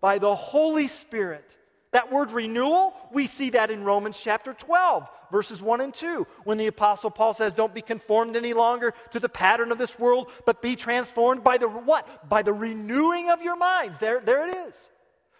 by 0.00 0.18
the 0.18 0.34
Holy 0.34 0.88
Spirit. 0.88 1.56
That 1.94 2.10
word 2.10 2.32
renewal, 2.32 2.92
we 3.12 3.28
see 3.28 3.50
that 3.50 3.70
in 3.70 3.84
Romans 3.84 4.18
chapter 4.20 4.52
12, 4.52 5.08
verses 5.30 5.62
1 5.62 5.80
and 5.80 5.94
2, 5.94 6.26
when 6.42 6.58
the 6.58 6.66
Apostle 6.66 7.08
Paul 7.08 7.34
says, 7.34 7.52
Don't 7.52 7.72
be 7.72 7.82
conformed 7.82 8.34
any 8.34 8.52
longer 8.52 8.92
to 9.12 9.20
the 9.20 9.28
pattern 9.28 9.70
of 9.70 9.78
this 9.78 9.96
world, 9.96 10.32
but 10.44 10.60
be 10.60 10.74
transformed 10.74 11.44
by 11.44 11.56
the 11.56 11.68
what? 11.68 12.28
By 12.28 12.42
the 12.42 12.52
renewing 12.52 13.30
of 13.30 13.42
your 13.42 13.56
minds. 13.56 13.98
There, 13.98 14.18
there 14.18 14.48
it 14.48 14.56
is. 14.68 14.90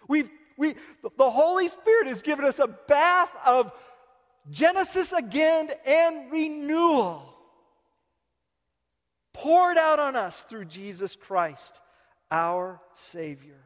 We've, 0.07 0.31
we, 0.57 0.77
the 1.19 1.29
Holy 1.29 1.67
Spirit 1.67 2.07
has 2.07 2.23
given 2.23 2.45
us 2.45 2.61
a 2.61 2.69
bath 2.69 3.33
of 3.45 3.73
Genesis 4.49 5.13
again 5.13 5.73
and 5.85 6.31
renewal 6.31 7.35
poured 9.33 9.77
out 9.77 9.99
on 9.99 10.15
us 10.15 10.43
through 10.43 10.67
Jesus 10.67 11.17
Christ, 11.17 11.81
our 12.31 12.81
Savior. 12.93 13.64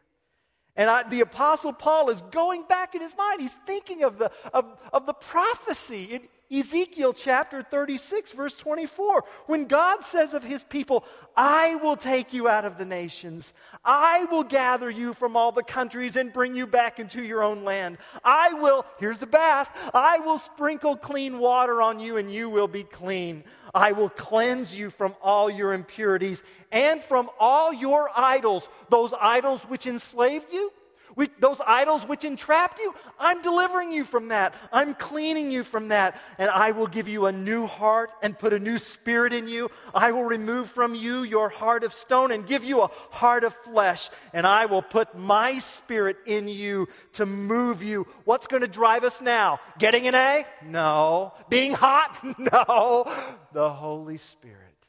And 0.78 0.88
I, 0.88 1.02
the 1.02 1.20
Apostle 1.20 1.72
Paul 1.72 2.08
is 2.08 2.22
going 2.30 2.62
back 2.62 2.94
in 2.94 3.02
his 3.02 3.16
mind. 3.16 3.40
He's 3.40 3.56
thinking 3.66 4.04
of 4.04 4.16
the, 4.16 4.30
of, 4.54 4.64
of 4.92 5.06
the 5.06 5.12
prophecy 5.12 6.28
Ezekiel 6.50 7.12
chapter 7.12 7.62
36, 7.62 8.32
verse 8.32 8.54
24, 8.54 9.24
when 9.46 9.66
God 9.66 10.02
says 10.02 10.32
of 10.32 10.42
his 10.42 10.64
people, 10.64 11.04
I 11.36 11.74
will 11.76 11.96
take 11.96 12.32
you 12.32 12.48
out 12.48 12.64
of 12.64 12.78
the 12.78 12.86
nations. 12.86 13.52
I 13.84 14.24
will 14.30 14.44
gather 14.44 14.88
you 14.88 15.12
from 15.12 15.36
all 15.36 15.52
the 15.52 15.62
countries 15.62 16.16
and 16.16 16.32
bring 16.32 16.54
you 16.54 16.66
back 16.66 16.98
into 16.98 17.22
your 17.22 17.42
own 17.42 17.64
land. 17.64 17.98
I 18.24 18.54
will, 18.54 18.86
here's 18.98 19.18
the 19.18 19.26
bath, 19.26 19.68
I 19.92 20.20
will 20.20 20.38
sprinkle 20.38 20.96
clean 20.96 21.38
water 21.38 21.82
on 21.82 22.00
you 22.00 22.16
and 22.16 22.32
you 22.32 22.48
will 22.48 22.68
be 22.68 22.82
clean. 22.82 23.44
I 23.74 23.92
will 23.92 24.08
cleanse 24.08 24.74
you 24.74 24.88
from 24.88 25.14
all 25.22 25.50
your 25.50 25.74
impurities 25.74 26.42
and 26.72 27.02
from 27.02 27.28
all 27.38 27.74
your 27.74 28.10
idols, 28.16 28.70
those 28.88 29.12
idols 29.20 29.64
which 29.64 29.86
enslaved 29.86 30.50
you 30.50 30.72
which, 31.18 31.32
those 31.40 31.60
idols 31.66 32.04
which 32.04 32.24
entrapped 32.24 32.78
you, 32.78 32.94
I'm 33.18 33.42
delivering 33.42 33.90
you 33.90 34.04
from 34.04 34.28
that. 34.28 34.54
I'm 34.72 34.94
cleaning 34.94 35.50
you 35.50 35.64
from 35.64 35.88
that. 35.88 36.16
And 36.38 36.48
I 36.48 36.70
will 36.70 36.86
give 36.86 37.08
you 37.08 37.26
a 37.26 37.32
new 37.32 37.66
heart 37.66 38.12
and 38.22 38.38
put 38.38 38.52
a 38.52 38.60
new 38.60 38.78
spirit 38.78 39.32
in 39.32 39.48
you. 39.48 39.68
I 39.92 40.12
will 40.12 40.22
remove 40.22 40.70
from 40.70 40.94
you 40.94 41.24
your 41.24 41.48
heart 41.48 41.82
of 41.82 41.92
stone 41.92 42.30
and 42.30 42.46
give 42.46 42.62
you 42.62 42.82
a 42.82 42.90
heart 43.10 43.42
of 43.42 43.52
flesh. 43.64 44.10
And 44.32 44.46
I 44.46 44.66
will 44.66 44.80
put 44.80 45.18
my 45.18 45.58
spirit 45.58 46.18
in 46.24 46.46
you 46.46 46.86
to 47.14 47.26
move 47.26 47.82
you. 47.82 48.06
What's 48.22 48.46
going 48.46 48.62
to 48.62 48.68
drive 48.68 49.02
us 49.02 49.20
now? 49.20 49.58
Getting 49.80 50.06
an 50.06 50.14
A? 50.14 50.44
No. 50.64 51.32
Being 51.48 51.72
hot? 51.72 52.16
No. 52.38 53.12
The 53.52 53.70
Holy 53.70 54.18
Spirit. 54.18 54.86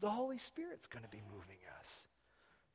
The 0.00 0.10
Holy 0.10 0.38
Spirit's 0.38 0.88
going 0.88 1.04
to 1.04 1.08
be 1.08 1.22
moving 1.32 1.58
us 1.78 2.04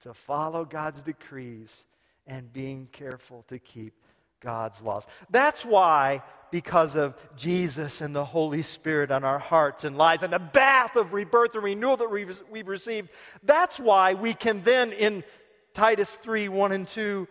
to 0.03 0.13
follow 0.13 0.63
God's 0.63 1.01
decrees 1.01 1.83
and 2.31 2.51
being 2.53 2.87
careful 2.93 3.43
to 3.49 3.59
keep 3.59 3.93
God's 4.39 4.81
laws. 4.81 5.05
That's 5.29 5.65
why, 5.65 6.23
because 6.49 6.95
of 6.95 7.13
Jesus 7.35 7.99
and 7.99 8.15
the 8.15 8.23
Holy 8.23 8.61
Spirit 8.61 9.11
on 9.11 9.25
our 9.25 9.37
hearts 9.37 9.83
and 9.83 9.97
lives 9.97 10.23
and 10.23 10.31
the 10.31 10.39
bath 10.39 10.95
of 10.95 11.13
rebirth 11.13 11.55
and 11.55 11.63
renewal 11.63 11.97
that 11.97 12.09
we've, 12.09 12.67
received, 12.67 13.09
that's 13.43 13.77
why 13.77 14.13
we 14.13 14.33
can 14.33 14.63
then, 14.63 14.93
in 14.93 15.25
Titus 15.73 16.15
3 16.15 16.47
1 16.47 16.71
and 16.71 16.87
2, 16.87 17.27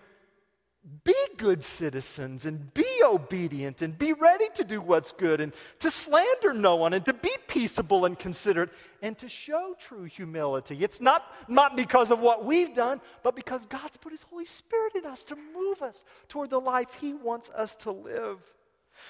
be 1.05 1.15
good 1.37 1.63
citizens 1.63 2.47
and 2.47 2.73
be 2.73 2.87
obedient 3.05 3.83
and 3.83 3.99
be 3.99 4.15
ready 4.15 4.47
to 4.55 4.65
do 4.65 4.81
what's 4.81 5.13
good 5.13 5.41
and 5.41 5.53
to 5.79 5.91
slander 5.91 6.55
no 6.55 6.77
one 6.77 6.95
and 6.95 7.05
to 7.05 7.13
be 7.13 7.35
peaceable 7.49 8.07
and 8.07 8.19
considerate 8.19 8.71
and 9.03 9.19
to 9.19 9.29
show 9.29 9.75
true 9.79 10.05
humility. 10.05 10.79
It's 10.81 11.01
not, 11.01 11.25
not 11.49 11.77
because 11.77 12.11
of 12.11 12.21
what 12.21 12.45
we've 12.45 12.75
done, 12.75 13.01
but 13.23 13.37
because 13.37 13.67
God's 13.67 13.99
put 13.99 14.13
His 14.13 14.23
Holy 14.23 14.47
Spirit 14.47 14.95
in 14.95 15.05
us 15.05 15.23
to 15.25 15.37
move 15.37 15.83
us 15.83 16.05
toward 16.29 16.49
the 16.51 16.61
life 16.61 16.95
He 16.99 17.13
wants 17.13 17.51
us 17.51 17.77
to 17.77 17.91
live. 17.91 18.39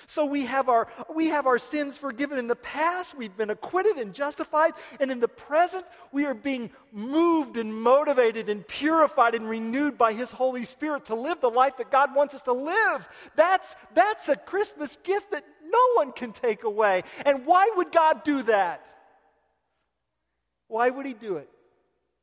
So 0.07 0.27
we 0.27 0.45
have, 0.47 0.69
our, 0.69 0.89
we 1.15 1.29
have 1.29 1.47
our 1.47 1.59
sins 1.59 1.97
forgiven 1.97 2.39
in 2.39 2.49
the 2.49 2.57
past, 2.57 3.17
we've 3.17 3.37
been 3.37 3.51
acquitted 3.51 3.97
and 3.97 4.13
justified, 4.15 4.73
and 4.99 5.11
in 5.11 5.21
the 5.21 5.29
present, 5.29 5.85
we 6.13 6.27
are 6.27 6.35
being 6.35 6.71
moved 6.93 7.57
and 7.57 7.75
motivated 7.75 8.49
and 8.49 8.67
purified 8.67 9.35
and 9.35 9.49
renewed 9.49 9.97
by 9.97 10.13
His 10.13 10.33
Holy 10.33 10.65
Spirit 10.65 11.07
to 11.07 11.15
live 11.15 11.41
the 11.41 11.51
life 11.51 11.77
that 11.77 11.91
God 11.91 12.15
wants 12.15 12.35
us 12.35 12.43
to 12.43 12.53
live. 12.53 13.09
That's, 13.37 13.77
that's 13.95 14.29
a 14.29 14.37
Christmas 14.37 14.97
gift 14.97 15.31
that 15.33 15.45
no 15.65 15.79
one 15.95 16.13
can 16.13 16.33
take 16.33 16.65
away. 16.65 17.05
And 17.25 17.47
why 17.47 17.71
would 17.77 17.93
God 17.93 18.25
do 18.25 18.43
that? 18.45 18.85
Why 20.69 20.91
would 20.91 21.07
He 21.07 21.15
do 21.15 21.37
it? 21.37 21.49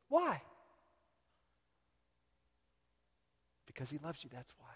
Why? 0.09 0.41
Because 3.65 3.89
He 3.89 3.97
loves 4.03 4.23
you, 4.23 4.29
that's 4.33 4.51
why 4.59 4.66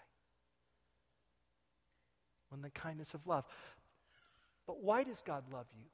on 2.52 2.62
the 2.62 2.70
kindness 2.70 3.14
of 3.14 3.26
love. 3.26 3.44
But 4.66 4.82
why 4.82 5.04
does 5.04 5.20
God 5.20 5.44
love 5.52 5.66
you? 5.76 5.84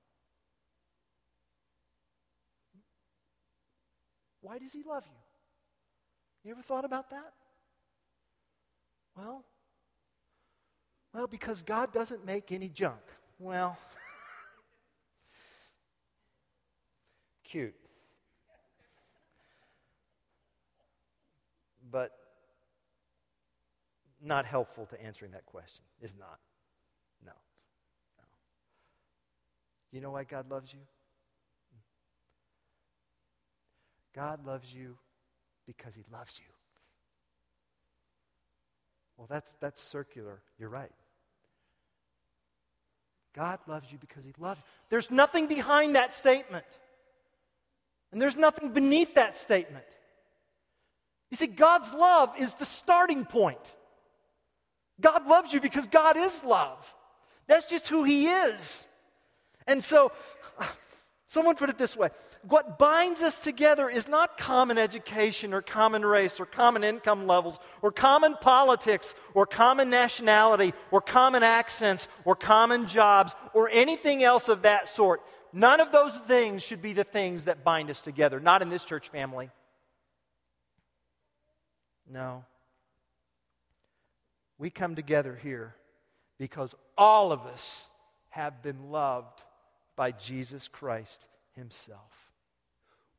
Why 4.40 4.58
does 4.58 4.72
He 4.72 4.82
love 4.82 5.04
you? 5.06 5.18
You 6.44 6.52
ever 6.52 6.62
thought 6.62 6.84
about 6.84 7.10
that? 7.10 7.32
Well, 9.16 9.44
well, 11.12 11.26
because 11.26 11.62
God 11.62 11.92
doesn't 11.92 12.24
make 12.24 12.52
any 12.52 12.68
junk. 12.68 13.00
Well, 13.38 13.76
cute. 17.44 17.74
But 21.90 22.12
not 24.22 24.44
helpful 24.46 24.86
to 24.86 25.02
answering 25.02 25.32
that 25.32 25.46
question, 25.46 25.84
is 26.00 26.14
not. 26.18 26.38
No. 27.24 27.32
No. 28.18 28.24
You 29.92 30.00
know 30.00 30.10
why 30.10 30.24
God 30.24 30.50
loves 30.50 30.72
you? 30.72 30.80
God 34.14 34.44
loves 34.44 34.72
you 34.72 34.96
because 35.66 35.94
he 35.94 36.02
loves 36.12 36.32
you. 36.38 36.52
Well, 39.16 39.26
that's, 39.28 39.54
that's 39.60 39.82
circular. 39.82 40.40
You're 40.58 40.68
right. 40.68 40.92
God 43.34 43.58
loves 43.66 43.90
you 43.92 43.98
because 43.98 44.24
he 44.24 44.32
loves 44.38 44.58
you. 44.58 44.64
There's 44.90 45.10
nothing 45.10 45.46
behind 45.46 45.94
that 45.94 46.14
statement. 46.14 46.64
And 48.10 48.20
there's 48.20 48.36
nothing 48.36 48.70
beneath 48.70 49.14
that 49.14 49.36
statement. 49.36 49.84
You 51.30 51.36
see, 51.36 51.46
God's 51.46 51.92
love 51.92 52.32
is 52.38 52.54
the 52.54 52.64
starting 52.64 53.24
point. 53.24 53.74
God 55.00 55.26
loves 55.26 55.52
you 55.52 55.60
because 55.60 55.86
God 55.86 56.16
is 56.16 56.42
love. 56.44 56.94
That's 57.46 57.66
just 57.66 57.88
who 57.88 58.04
He 58.04 58.26
is. 58.26 58.86
And 59.66 59.82
so, 59.82 60.12
Someone 61.30 61.56
put 61.56 61.68
it 61.68 61.76
this 61.76 61.94
way 61.94 62.08
What 62.42 62.78
binds 62.78 63.20
us 63.20 63.38
together 63.38 63.88
is 63.90 64.08
not 64.08 64.38
common 64.38 64.78
education 64.78 65.52
or 65.52 65.60
common 65.60 66.04
race 66.04 66.40
or 66.40 66.46
common 66.46 66.82
income 66.82 67.26
levels 67.26 67.58
or 67.82 67.92
common 67.92 68.34
politics 68.40 69.14
or 69.34 69.44
common 69.44 69.90
nationality 69.90 70.72
or 70.90 71.02
common 71.02 71.42
accents 71.42 72.08
or 72.24 72.34
common 72.34 72.88
jobs 72.88 73.34
or 73.52 73.68
anything 73.68 74.24
else 74.24 74.48
of 74.48 74.62
that 74.62 74.88
sort. 74.88 75.20
None 75.52 75.80
of 75.80 75.92
those 75.92 76.16
things 76.20 76.62
should 76.62 76.80
be 76.80 76.94
the 76.94 77.04
things 77.04 77.44
that 77.44 77.62
bind 77.62 77.90
us 77.90 78.00
together, 78.00 78.40
not 78.40 78.62
in 78.62 78.70
this 78.70 78.84
church 78.84 79.10
family. 79.10 79.50
No. 82.10 82.44
We 84.58 84.70
come 84.70 84.94
together 84.96 85.38
here 85.40 85.74
because 86.38 86.74
all 86.96 87.32
of 87.32 87.46
us 87.46 87.90
have 88.30 88.62
been 88.62 88.90
loved 88.90 89.42
by 89.96 90.10
Jesus 90.12 90.68
Christ 90.68 91.26
Himself. 91.54 92.30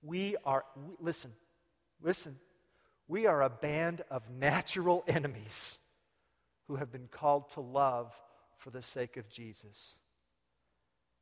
We 0.01 0.35
are, 0.45 0.65
we, 0.75 0.95
listen, 0.99 1.31
listen, 2.01 2.37
we 3.07 3.25
are 3.25 3.41
a 3.41 3.49
band 3.49 4.03
of 4.09 4.29
natural 4.29 5.03
enemies 5.07 5.77
who 6.67 6.75
have 6.75 6.91
been 6.91 7.07
called 7.11 7.49
to 7.51 7.61
love 7.61 8.13
for 8.57 8.69
the 8.69 8.81
sake 8.81 9.17
of 9.17 9.29
Jesus. 9.29 9.95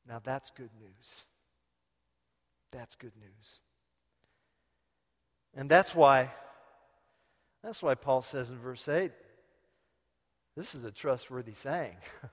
Now 0.08 0.22
that's 0.24 0.52
good 0.52 0.72
news. 0.80 1.24
That's 2.72 2.96
good 2.96 3.14
news. 3.20 3.60
And 5.56 5.70
that's 5.70 5.96
why 5.96 6.32
that's 7.64 7.82
why 7.82 7.96
Paul 7.96 8.22
says 8.22 8.50
in 8.50 8.60
verse 8.60 8.88
8 8.88 9.12
this 10.58 10.76
is 10.76 10.84
a 10.84 10.92
trustworthy 10.92 11.54
saying. 11.54 11.96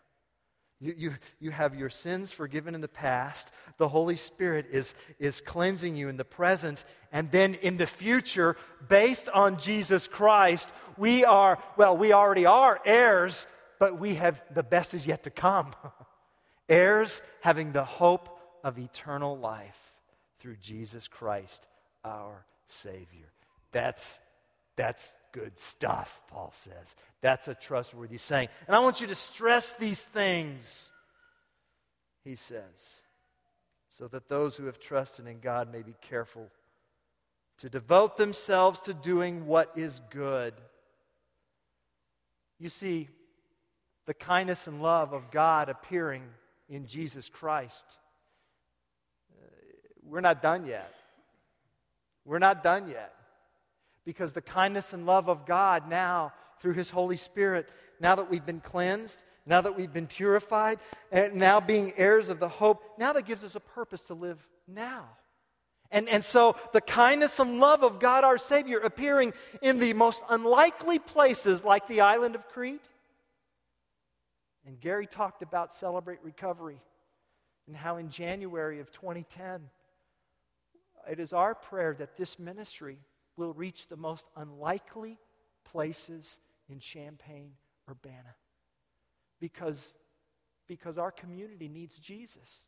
You, 0.81 0.95
you, 0.97 1.15
you 1.41 1.51
have 1.51 1.75
your 1.75 1.89
sins 1.89 2.31
forgiven 2.31 2.75
in 2.75 2.83
the 2.83 2.89
past. 2.89 3.49
The 3.79 3.89
Holy 3.89 4.17
Spirit 4.17 4.67
is, 4.71 4.95
is 5.19 5.41
cleansing 5.41 5.97
you 5.97 6.11
in 6.11 6.19
the 6.19 6.27
present. 6.27 6.85
And 7.11 7.31
then 7.31 7.55
in 7.55 7.79
the 7.79 7.87
future, 7.87 8.57
based 8.87 9.31
on 9.31 9.59
Jesus 9.59 10.07
Christ, 10.07 10.69
we 10.99 11.25
are, 11.25 11.59
well, 11.79 11.97
we 11.97 12.13
already 12.13 12.45
are 12.45 12.81
heirs, 12.85 13.47
but 13.79 13.99
we 13.99 14.17
have 14.17 14.43
the 14.53 14.63
best 14.63 14.93
is 14.93 15.07
yet 15.07 15.23
to 15.25 15.31
come. 15.31 15.75
heirs 16.69 17.23
having 17.41 17.73
the 17.73 17.85
hope 17.85 18.39
of 18.63 18.79
eternal 18.79 19.39
life 19.39 19.79
through 20.41 20.57
Jesus 20.57 21.09
Christ, 21.09 21.67
our 22.05 22.45
Savior. 22.67 23.33
That's, 23.71 24.19
that's 24.77 25.15
good 25.33 25.59
stuff, 25.59 26.21
Paul 26.29 26.51
says. 26.53 26.97
That's 27.21 27.49
a 27.49 27.55
trustworthy 27.55 28.19
saying. 28.19 28.49
And 28.67 28.75
I 28.75 28.81
want 28.81 29.01
you 29.01 29.07
to 29.09 29.15
stress 29.15 29.75
these 29.75 30.03
things, 30.03 30.91
he 32.25 32.37
says, 32.37 33.03
so 33.89 34.09
that 34.09 34.29
those 34.29 34.57
who 34.57 34.67
have 34.67 34.79
trusted 34.79 35.27
in 35.27 35.41
God 35.41 35.73
may 35.73 35.83
be 35.83 35.95
careful 36.01 36.51
to 37.59 37.69
devote 37.69 38.17
themselves 38.17 38.81
to 38.81 38.95
doing 38.95 39.47
what 39.47 39.71
is 39.77 40.01
good. 40.11 40.55
You 42.59 42.69
see, 42.69 43.09
the 44.07 44.15
kindness 44.15 44.67
and 44.67 44.83
love 44.83 45.13
of 45.13 45.31
God 45.31 45.69
appearing 45.69 46.25
in 46.69 46.87
Jesus 46.87 47.29
Christ. 47.29 47.85
Uh, 49.33 49.47
we're 50.03 50.21
not 50.21 50.43
done 50.43 50.67
yet. 50.67 50.93
We're 52.25 52.39
not 52.39 52.65
done 52.65 52.89
yet 52.89 53.14
because 54.05 54.33
the 54.33 54.43
kindness 54.43 54.93
and 54.93 55.07
love 55.07 55.29
of 55.29 55.47
God 55.47 55.89
now, 55.89 56.33
through 56.61 56.75
His 56.75 56.91
Holy 56.91 57.17
Spirit, 57.17 57.69
now 58.01 58.15
that 58.15 58.31
we've 58.31 58.45
been 58.45 58.61
cleansed, 58.61 59.19
now 59.47 59.61
that 59.61 59.77
we've 59.77 59.93
been 59.93 60.07
purified, 60.07 60.79
and 61.13 61.35
now 61.35 61.61
being 61.61 61.93
heirs 61.97 62.29
of 62.29 62.39
the 62.39 62.49
hope, 62.49 62.83
now 62.99 63.13
that 63.13 63.27
gives 63.27 63.45
us 63.45 63.55
a 63.55 63.61
purpose 63.61 64.03
to 64.03 64.15
live 64.15 64.47
now. 64.67 65.09
And, 65.91 66.09
and 66.09 66.25
so 66.25 66.57
the 66.73 66.81
kindness 66.81 67.39
and 67.39 67.61
love 67.61 67.85
of 67.85 68.01
God 68.01 68.25
our 68.25 68.39
Savior 68.39 68.79
appearing 68.79 69.33
in 69.63 69.79
the 69.79 69.93
most 69.93 70.23
unlikely 70.29 70.99
places 70.99 71.63
like 71.63 71.87
the 71.87 72.01
island 72.01 72.35
of 72.35 72.49
Crete. 72.49 72.89
And 74.67 74.81
Gary 74.81 75.07
talked 75.07 75.43
about 75.43 75.75
Celebrate 75.75 76.19
Recovery 76.23 76.81
and 77.67 77.77
how 77.77 77.99
in 77.99 78.09
January 78.09 78.81
of 78.81 78.91
2010, 78.91 79.61
it 81.11 81.21
is 81.21 81.33
our 81.33 81.55
prayer 81.55 81.95
that 81.99 82.17
this 82.17 82.39
ministry 82.39 82.99
will 83.37 83.53
reach 83.53 83.89
the 83.89 83.97
most 83.97 84.27
unlikely 84.37 85.19
places 85.65 86.39
in 86.69 86.79
Champaign, 86.79 87.53
Urbana. 87.91 88.35
Because, 89.41 89.93
because 90.67 90.99
our 90.99 91.11
community 91.11 91.69
needs 91.69 91.99
Jesus. 91.99 92.61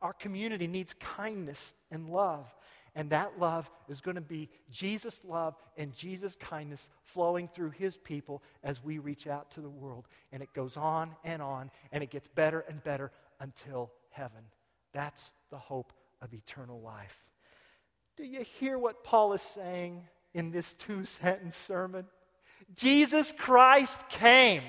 Our 0.00 0.12
community 0.12 0.66
needs 0.66 0.94
kindness 0.94 1.74
and 1.90 2.08
love. 2.08 2.46
And 2.94 3.10
that 3.10 3.38
love 3.38 3.70
is 3.88 4.00
going 4.00 4.16
to 4.16 4.20
be 4.20 4.48
Jesus' 4.70 5.20
love 5.24 5.54
and 5.76 5.94
Jesus' 5.94 6.34
kindness 6.34 6.88
flowing 7.04 7.48
through 7.48 7.70
his 7.70 7.96
people 7.96 8.42
as 8.64 8.82
we 8.82 8.98
reach 8.98 9.26
out 9.26 9.50
to 9.52 9.60
the 9.60 9.68
world. 9.68 10.08
And 10.32 10.42
it 10.42 10.52
goes 10.52 10.76
on 10.76 11.14
and 11.22 11.40
on, 11.40 11.70
and 11.92 12.02
it 12.02 12.10
gets 12.10 12.26
better 12.28 12.64
and 12.68 12.82
better 12.82 13.12
until 13.40 13.92
heaven. 14.10 14.42
That's 14.92 15.30
the 15.50 15.58
hope 15.58 15.92
of 16.20 16.34
eternal 16.34 16.80
life. 16.80 17.24
Do 18.18 18.24
you 18.24 18.42
hear 18.58 18.76
what 18.76 19.04
Paul 19.04 19.32
is 19.32 19.42
saying 19.42 20.02
in 20.34 20.50
this 20.50 20.74
two 20.74 21.04
sentence 21.04 21.56
sermon? 21.56 22.04
Jesus 22.74 23.32
Christ 23.38 24.08
came. 24.08 24.64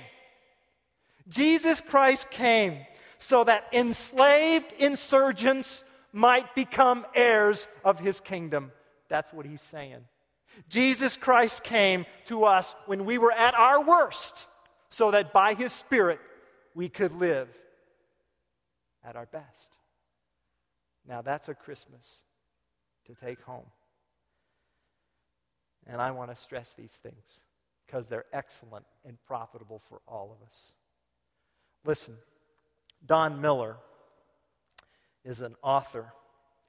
Jesus 1.27 1.81
Christ 1.81 2.29
came 2.29 2.77
so 3.17 3.43
that 3.43 3.65
enslaved 3.73 4.71
insurgents 4.73 5.83
might 6.13 6.53
become 6.53 7.07
heirs 7.15 7.67
of 7.83 7.99
his 7.99 8.19
kingdom. 8.19 8.71
That's 9.07 9.33
what 9.33 9.47
he's 9.47 9.63
saying. 9.63 10.05
Jesus 10.69 11.17
Christ 11.17 11.63
came 11.63 12.05
to 12.25 12.43
us 12.43 12.75
when 12.85 13.03
we 13.03 13.17
were 13.17 13.31
at 13.31 13.55
our 13.55 13.83
worst 13.83 14.45
so 14.91 15.09
that 15.09 15.33
by 15.33 15.55
his 15.55 15.73
Spirit 15.73 16.19
we 16.75 16.87
could 16.87 17.13
live 17.13 17.49
at 19.03 19.15
our 19.15 19.25
best. 19.25 19.71
Now 21.07 21.23
that's 21.23 21.49
a 21.49 21.55
Christmas 21.55 22.21
to 23.09 23.25
take 23.25 23.41
home. 23.41 23.65
And 25.87 26.01
I 26.01 26.11
want 26.11 26.29
to 26.29 26.35
stress 26.35 26.73
these 26.73 26.93
things 26.93 27.41
because 27.85 28.07
they're 28.07 28.25
excellent 28.31 28.85
and 29.05 29.17
profitable 29.25 29.81
for 29.89 30.01
all 30.07 30.31
of 30.31 30.45
us. 30.47 30.71
Listen, 31.85 32.15
Don 33.05 33.41
Miller 33.41 33.77
is 35.25 35.41
an 35.41 35.55
author, 35.63 36.13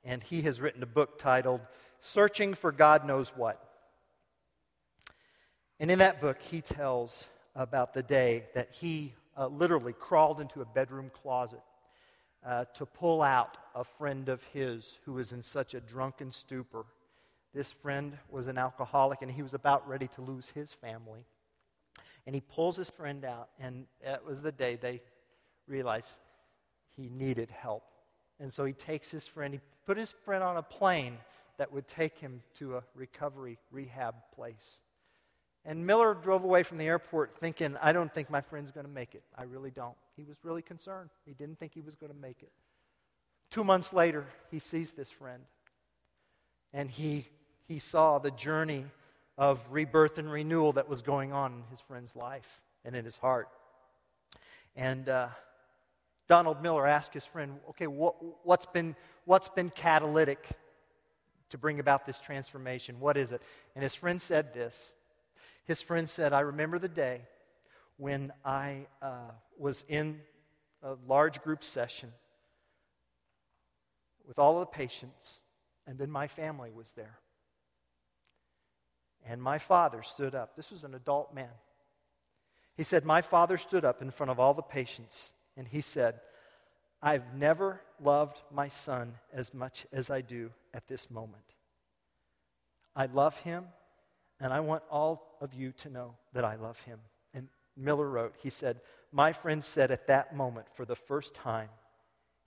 and 0.04 0.22
he 0.22 0.42
has 0.42 0.60
written 0.60 0.82
a 0.82 0.86
book 0.86 1.18
titled 1.18 1.60
Searching 1.98 2.54
for 2.54 2.72
God 2.72 3.06
Knows 3.06 3.28
What. 3.36 3.62
And 5.78 5.90
in 5.90 5.98
that 5.98 6.20
book, 6.20 6.38
he 6.40 6.60
tells 6.60 7.24
about 7.54 7.92
the 7.92 8.02
day 8.02 8.44
that 8.54 8.70
he 8.70 9.14
uh, 9.36 9.48
literally 9.48 9.92
crawled 9.92 10.40
into 10.40 10.62
a 10.62 10.66
bedroom 10.66 11.10
closet 11.22 11.60
uh, 12.44 12.64
to 12.74 12.86
pull 12.86 13.22
out 13.22 13.58
a 13.74 13.84
friend 13.84 14.28
of 14.28 14.42
his 14.52 14.98
who 15.04 15.12
was 15.12 15.32
in 15.32 15.42
such 15.42 15.74
a 15.74 15.80
drunken 15.80 16.30
stupor. 16.30 16.84
This 17.54 17.72
friend 17.72 18.16
was 18.30 18.46
an 18.46 18.58
alcoholic 18.58 19.22
and 19.22 19.30
he 19.30 19.42
was 19.42 19.54
about 19.54 19.86
ready 19.88 20.08
to 20.08 20.22
lose 20.22 20.48
his 20.48 20.72
family. 20.72 21.24
And 22.26 22.34
he 22.34 22.40
pulls 22.40 22.76
his 22.76 22.90
friend 22.90 23.24
out, 23.24 23.48
and 23.58 23.86
that 24.04 24.24
was 24.24 24.42
the 24.42 24.52
day 24.52 24.76
they 24.76 25.00
realized 25.66 26.18
he 26.96 27.08
needed 27.08 27.50
help. 27.50 27.82
And 28.38 28.52
so 28.52 28.64
he 28.64 28.72
takes 28.72 29.10
his 29.10 29.26
friend, 29.26 29.54
he 29.54 29.60
put 29.86 29.96
his 29.96 30.12
friend 30.24 30.44
on 30.44 30.56
a 30.56 30.62
plane 30.62 31.16
that 31.56 31.72
would 31.72 31.88
take 31.88 32.18
him 32.18 32.42
to 32.58 32.76
a 32.76 32.82
recovery 32.94 33.58
rehab 33.70 34.14
place. 34.34 34.78
And 35.64 35.86
Miller 35.86 36.14
drove 36.14 36.44
away 36.44 36.62
from 36.62 36.78
the 36.78 36.86
airport 36.86 37.38
thinking, 37.38 37.76
I 37.82 37.92
don't 37.92 38.12
think 38.12 38.30
my 38.30 38.40
friend's 38.40 38.70
going 38.70 38.86
to 38.86 38.92
make 38.92 39.14
it. 39.14 39.22
I 39.36 39.42
really 39.42 39.70
don't. 39.70 39.96
He 40.16 40.24
was 40.24 40.38
really 40.42 40.62
concerned. 40.62 41.10
He 41.26 41.34
didn't 41.34 41.58
think 41.58 41.74
he 41.74 41.82
was 41.82 41.94
going 41.94 42.12
to 42.12 42.18
make 42.18 42.42
it. 42.42 42.50
Two 43.50 43.64
months 43.64 43.92
later, 43.92 44.26
he 44.50 44.58
sees 44.58 44.92
this 44.92 45.10
friend. 45.10 45.42
And 46.72 46.90
he, 46.90 47.26
he 47.68 47.78
saw 47.78 48.18
the 48.18 48.30
journey 48.30 48.86
of 49.36 49.60
rebirth 49.70 50.18
and 50.18 50.30
renewal 50.30 50.72
that 50.74 50.88
was 50.88 51.02
going 51.02 51.32
on 51.32 51.52
in 51.52 51.62
his 51.70 51.80
friend's 51.80 52.14
life 52.14 52.60
and 52.84 52.94
in 52.94 53.04
his 53.04 53.16
heart. 53.16 53.48
And 54.76 55.08
uh, 55.08 55.28
Donald 56.28 56.62
Miller 56.62 56.86
asked 56.86 57.12
his 57.12 57.26
friend, 57.26 57.58
okay, 57.70 57.86
what, 57.86 58.14
what's, 58.44 58.66
been, 58.66 58.94
what's 59.24 59.48
been 59.48 59.68
catalytic 59.68 60.46
to 61.50 61.58
bring 61.58 61.80
about 61.80 62.06
this 62.06 62.20
transformation? 62.20 63.00
What 63.00 63.16
is 63.16 63.32
it? 63.32 63.42
And 63.74 63.82
his 63.82 63.94
friend 63.94 64.22
said 64.22 64.54
this 64.54 64.92
his 65.70 65.80
friend 65.80 66.10
said, 66.10 66.32
I 66.32 66.40
remember 66.40 66.80
the 66.80 66.88
day 66.88 67.20
when 67.96 68.32
I 68.44 68.88
uh, 69.00 69.30
was 69.56 69.84
in 69.88 70.20
a 70.82 70.96
large 71.06 71.40
group 71.42 71.62
session 71.62 72.10
with 74.26 74.40
all 74.40 74.54
of 74.54 74.62
the 74.62 74.76
patients, 74.76 75.38
and 75.86 75.96
then 75.96 76.10
my 76.10 76.26
family 76.26 76.72
was 76.72 76.90
there. 76.94 77.20
And 79.24 79.40
my 79.40 79.58
father 79.58 80.02
stood 80.02 80.34
up. 80.34 80.56
This 80.56 80.72
was 80.72 80.82
an 80.82 80.92
adult 80.92 81.32
man. 81.32 81.54
He 82.76 82.82
said, 82.82 83.04
My 83.04 83.22
father 83.22 83.56
stood 83.56 83.84
up 83.84 84.02
in 84.02 84.10
front 84.10 84.30
of 84.30 84.40
all 84.40 84.54
the 84.54 84.62
patients, 84.62 85.34
and 85.56 85.68
he 85.68 85.82
said, 85.82 86.18
I've 87.00 87.32
never 87.36 87.80
loved 88.02 88.40
my 88.52 88.66
son 88.66 89.14
as 89.32 89.54
much 89.54 89.86
as 89.92 90.10
I 90.10 90.20
do 90.20 90.50
at 90.74 90.88
this 90.88 91.08
moment. 91.08 91.44
I 92.96 93.06
love 93.06 93.38
him, 93.38 93.66
and 94.40 94.52
I 94.52 94.60
want 94.60 94.82
all 94.90 95.36
of 95.40 95.54
you 95.54 95.72
to 95.72 95.90
know 95.90 96.14
that 96.32 96.44
I 96.44 96.56
love 96.56 96.80
him. 96.80 96.98
And 97.34 97.48
Miller 97.76 98.08
wrote, 98.08 98.34
he 98.42 98.50
said, 98.50 98.80
My 99.12 99.32
friend 99.32 99.62
said 99.62 99.90
at 99.90 100.06
that 100.06 100.34
moment, 100.34 100.66
for 100.72 100.84
the 100.84 100.96
first 100.96 101.34
time, 101.34 101.68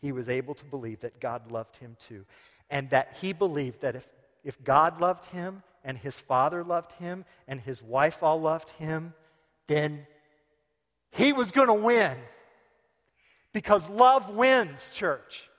he 0.02 0.12
was 0.12 0.28
able 0.28 0.56
to 0.56 0.66
believe 0.66 1.02
that 1.02 1.22
God 1.22 1.52
loved 1.52 1.78
him 1.78 1.96
too. 2.00 2.26
And 2.70 2.90
that 2.90 3.16
he 3.22 3.32
believed 3.32 3.82
that 3.82 3.96
if, 3.96 4.08
if 4.44 4.62
God 4.64 5.00
loved 5.00 5.28
him, 5.28 5.64
and 5.86 5.98
his 5.98 6.18
father 6.18 6.64
loved 6.64 6.94
him, 6.94 7.26
and 7.48 7.60
his 7.60 7.82
wife 7.82 8.24
all 8.24 8.42
loved 8.42 8.72
him, 8.72 9.14
then 9.68 10.08
he 11.12 11.32
was 11.32 11.52
going 11.52 11.68
to 11.68 11.74
win. 11.74 12.18
Because 13.54 13.88
love 13.88 14.30
wins, 14.30 14.90
church. 14.94 15.50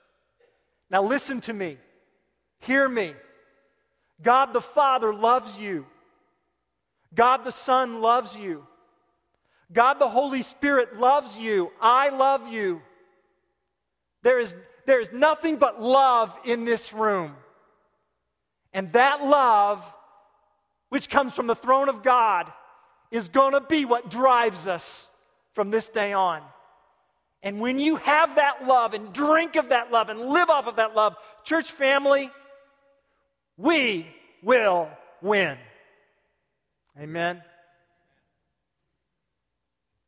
Now 0.91 1.03
listen 1.03 1.41
to 1.43 1.53
me. 1.53 1.79
Hear 2.59 2.89
me. 2.89 3.15
God 4.23 4.53
the 4.53 4.61
Father 4.61 5.15
loves 5.15 5.59
you. 5.59 5.87
God 7.15 7.45
the 7.45 7.53
Son 7.53 8.01
loves 8.01 8.37
you. 8.37 8.67
God 9.73 9.95
the 9.95 10.09
Holy 10.09 10.43
Spirit 10.43 10.99
loves 10.99 11.39
you. 11.39 11.73
I 11.81 12.11
love 12.11 12.49
you. 12.49 12.83
There 14.23 14.41
is, 14.41 14.55
there 14.87 15.01
is 15.01 15.13
nothing 15.13 15.57
but 15.57 15.83
love 15.83 16.37
in 16.45 16.65
this 16.65 16.93
room. 16.93 17.35
And 18.73 18.93
that 18.93 19.23
love, 19.23 19.85
which 20.89 21.09
comes 21.09 21.35
from 21.35 21.47
the 21.47 21.55
throne 21.55 21.89
of 21.89 22.03
God, 22.03 22.53
is 23.11 23.29
going 23.29 23.53
to 23.53 23.61
be 23.61 23.85
what 23.85 24.11
drives 24.11 24.67
us 24.67 25.09
from 25.53 25.71
this 25.71 25.87
day 25.87 26.13
on. 26.13 26.43
And 27.43 27.61
when 27.61 27.79
you 27.79 27.97
have 27.97 28.37
that 28.37 28.67
love 28.67 28.95
and 28.95 29.13
drink 29.13 29.57
of 29.57 29.69
that 29.69 29.93
love 29.93 30.09
and 30.09 30.21
live 30.21 30.51
off 30.51 30.67
of 30.67 30.77
that 30.77 30.97
love, 30.97 31.15
church 31.45 31.71
family, 31.71 32.31
we 33.57 34.07
will 34.43 34.89
win. 35.21 35.59
Amen. 36.99 37.43